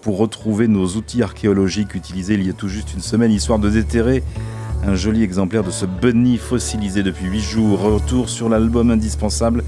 [0.00, 3.68] pour retrouver nos outils archéologiques utilisés il y a tout juste une semaine, histoire de
[3.68, 4.22] déterrer
[4.86, 7.80] un joli exemplaire de ce bunny fossilisé depuis 8 jours.
[7.82, 9.64] Retour sur l'album indispensable,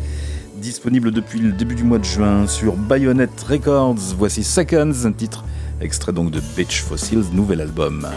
[0.57, 4.15] disponible depuis le début du mois de juin sur Bayonet Records.
[4.17, 5.45] Voici Seconds, un titre
[5.83, 8.09] extrait donc de Beach Fossils, nouvel album.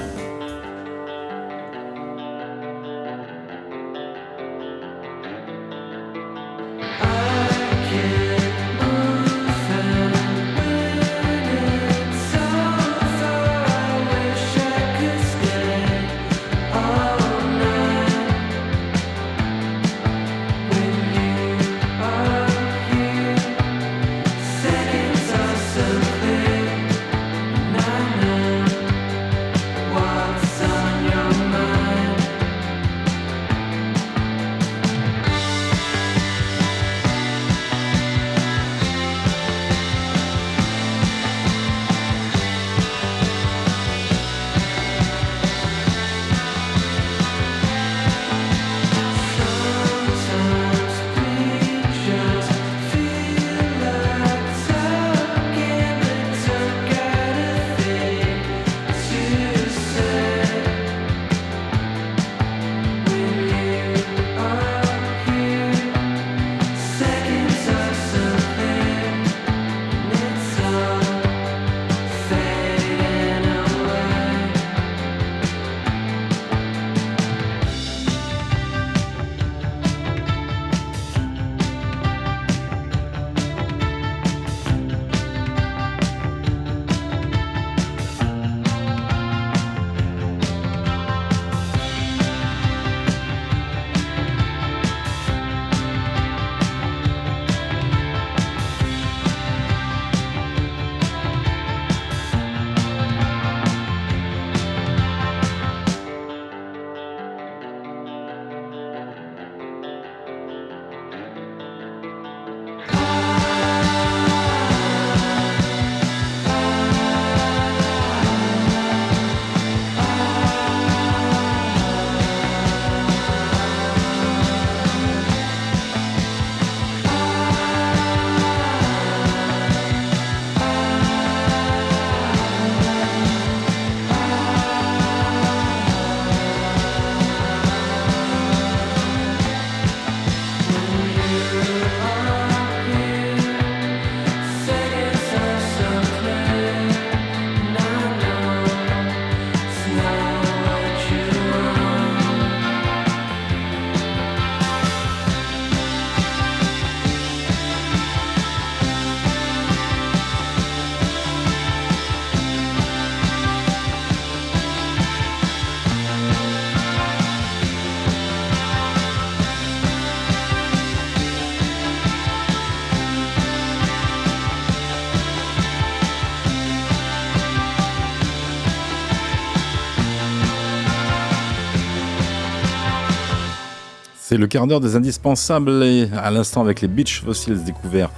[184.38, 188.12] C'est le quart d'heure des indispensables et à l'instant avec les Beach Fossils découverts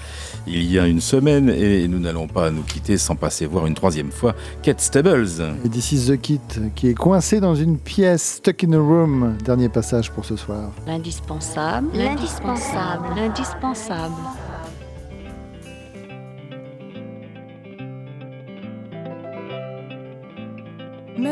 [0.48, 3.74] il y a une semaine et nous n'allons pas nous quitter sans passer voir une
[3.74, 5.56] troisième fois Kate Stables.
[5.64, 6.42] Et This is the Kit,
[6.76, 9.38] qui est coincé dans une pièce, stuck in a room.
[9.46, 10.72] Dernier passage pour ce soir.
[10.86, 14.16] L'indispensable, l'indispensable, l'indispensable.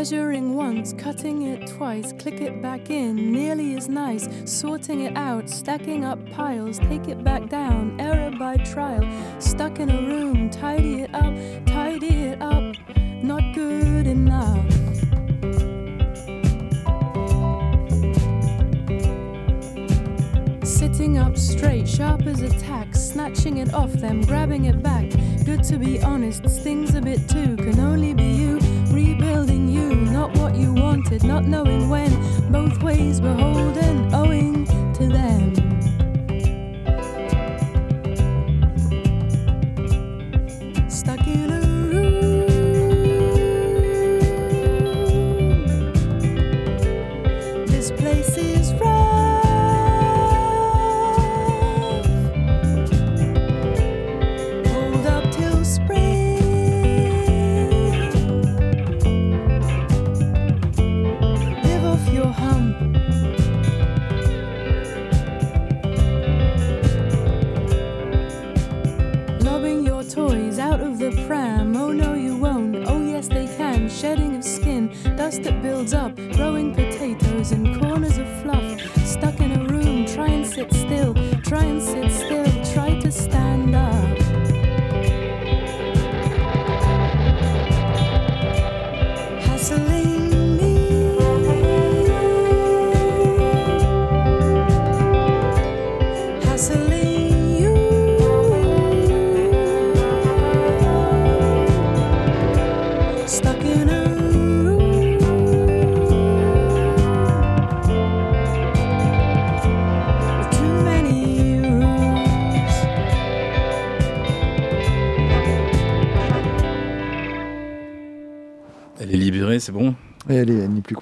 [0.10, 4.30] Measuring once, cutting it twice, click it back in, nearly as nice.
[4.46, 9.06] Sorting it out, stacking up piles, take it back down, error by trial.
[9.40, 11.34] Stuck in a room, tidy it up,
[11.66, 12.74] tidy it up,
[13.22, 14.66] not good enough.
[20.64, 25.10] Sitting up straight, sharp as a tack, snatching it off them, grabbing it back.
[25.44, 28.67] Good to be honest, stings a bit too, can only be you.
[30.36, 32.12] What you wanted, not knowing when.
[32.52, 35.54] Both ways were holding, owing to them.
[40.90, 41.57] Stuck in a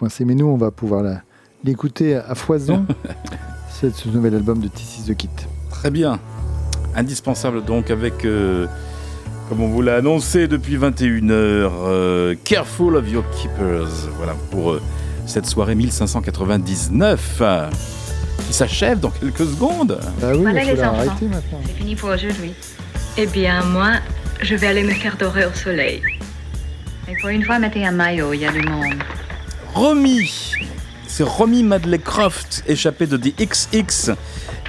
[0.05, 1.03] coincée, mais nous, on va pouvoir
[1.63, 2.85] l'écouter à foison.
[3.69, 5.29] C'est ce nouvel album de This is the Kit.
[5.71, 6.19] Très bien.
[6.95, 8.67] Indispensable donc avec, euh,
[9.49, 14.11] comme on vous l'a annoncé depuis 21h, euh, Careful of Your Keepers.
[14.17, 14.81] Voilà pour euh,
[15.25, 17.69] cette soirée 1599 euh,
[18.47, 19.99] qui s'achève dans quelques secondes.
[20.21, 21.17] Bah oui, Voilà les enfants.
[21.65, 22.53] C'est fini pour aujourd'hui.
[23.17, 23.93] Eh bien, moi,
[24.41, 26.01] je vais aller me faire dorer au soleil.
[27.09, 28.93] Et pour une fois, mettez un maillot, il y a du monde.
[29.75, 30.31] Romy
[31.05, 34.11] C'est Romy Madley Croft, échappée de The XX,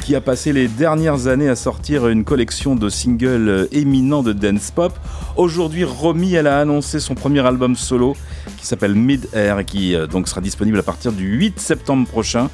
[0.00, 4.72] qui a passé les dernières années à sortir une collection de singles éminents de dance
[4.72, 4.98] pop.
[5.36, 8.16] Aujourd'hui, Romy, elle a annoncé son premier album solo
[8.58, 12.08] qui s'appelle Mid Air et qui euh, donc sera disponible à partir du 8 septembre
[12.08, 12.50] prochain.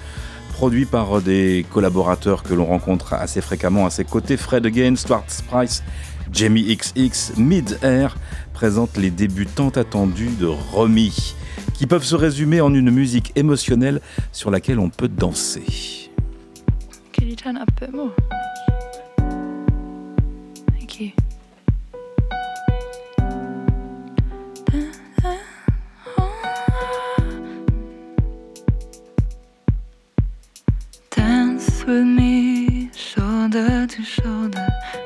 [0.53, 4.97] Produit par euh, des collaborateurs que l'on rencontre assez fréquemment à ses côtés, Fred Again,
[4.97, 5.83] Stuart Price,
[6.33, 8.17] Jamie XX, Mid Air
[8.55, 11.35] présente les débuts tant attendus de Romy,
[11.75, 14.01] qui peuvent se résumer en une musique émotionnelle
[14.33, 16.11] sur laquelle on peut danser.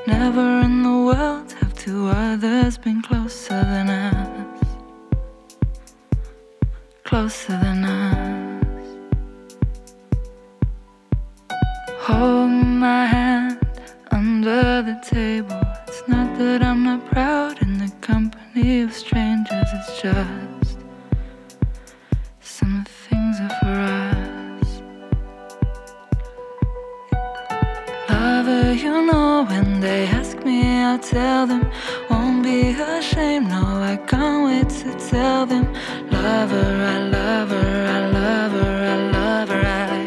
[0.07, 4.63] Never in the world have two others been closer than us.
[7.03, 8.65] Closer than us.
[11.99, 13.59] Hold my hand
[14.13, 15.61] under the table.
[15.89, 20.56] It's not that I'm not proud in the company of strangers, it's just
[28.47, 31.69] Lover, you know, when they ask me, I'll tell them.
[32.09, 35.73] Won't be ashamed, no, I can't wait to tell them.
[36.13, 40.01] Lover, I love her, I love her, I love her, I.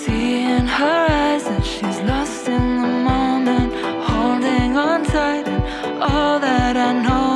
[0.00, 3.72] See in her eyes that she's lost in the moment,
[4.10, 5.62] holding on tight, and
[6.02, 7.31] all that I know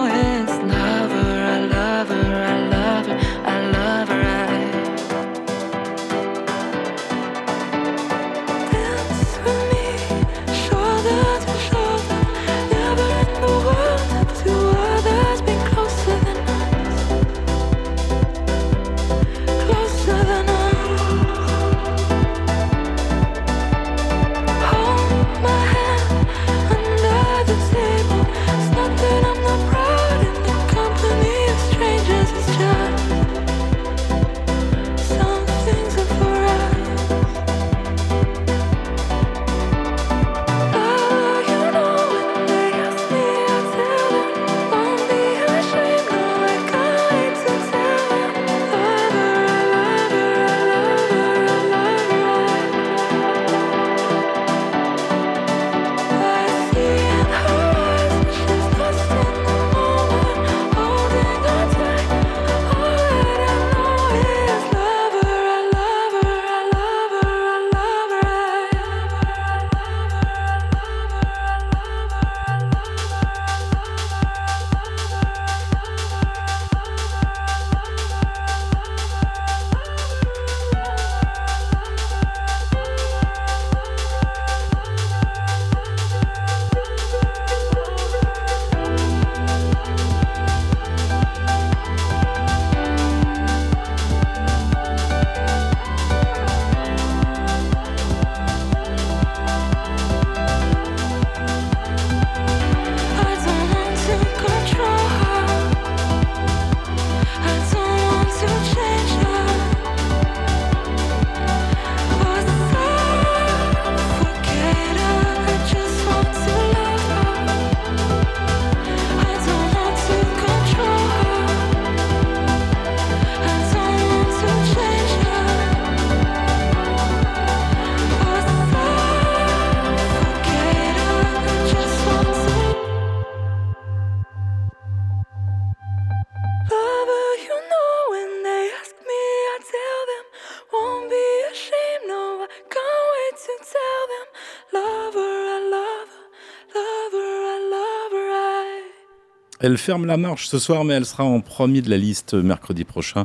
[149.66, 152.84] Elle ferme la marche ce soir, mais elle sera en premier de la liste mercredi
[152.84, 153.24] prochain.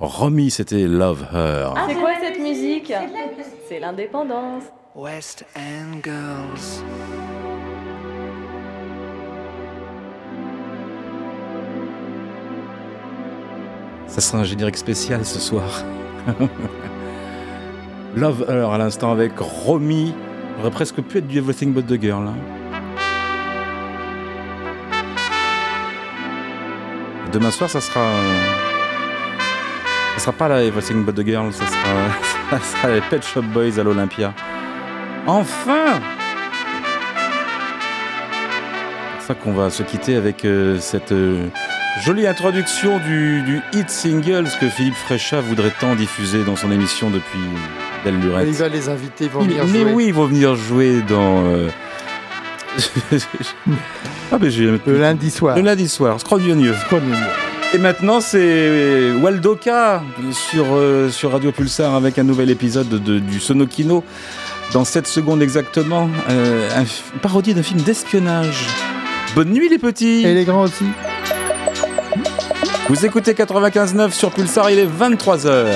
[0.00, 1.74] Romy, c'était Love Her.
[1.76, 2.90] Ah, c'est quoi cette musique?
[3.68, 4.62] C'est l'indépendance.
[4.94, 6.82] West End Girls.
[14.06, 15.84] Ça sera un générique spécial ce soir.
[18.16, 20.14] Love Her à l'instant avec Romy.
[20.56, 22.26] Ça aurait presque pu être du Everything But the Girl.
[22.28, 22.53] hein.
[27.34, 28.06] Demain soir, ça sera.
[30.14, 31.78] Ça sera pas la Everything But the Girl, ça sera,
[32.50, 34.32] ça sera les Pet Shop Boys à l'Olympia.
[35.26, 36.00] Enfin
[39.18, 41.46] C'est pour ça qu'on va se quitter avec euh, cette euh,
[42.04, 47.10] jolie introduction du, du hit singles que Philippe Fréchat voudrait tant diffuser dans son émission
[47.10, 47.40] depuis
[48.04, 48.46] Belle Lurette.
[48.46, 49.92] Il va les inviter, ils vont Il- venir mais jouer.
[49.92, 51.44] oui, ils vont venir jouer dans.
[51.46, 51.68] euh,
[54.32, 54.64] ah, j'ai.
[54.86, 55.56] Le lundi soir.
[55.56, 56.74] Le lundi soir, Scrognonieux.
[57.72, 60.02] Et maintenant, c'est Waldoka
[60.32, 64.04] sur, euh, sur Radio Pulsar avec un nouvel épisode de- du Sonokino.
[64.72, 68.66] Dans 7 secondes exactement, euh, un une parodie d'un film d'espionnage.
[69.34, 70.22] Bonne nuit, les petits.
[70.24, 70.84] Et les grands aussi.
[72.88, 75.66] Vous écoutez 95.9 sur Pulsar, il est 23h.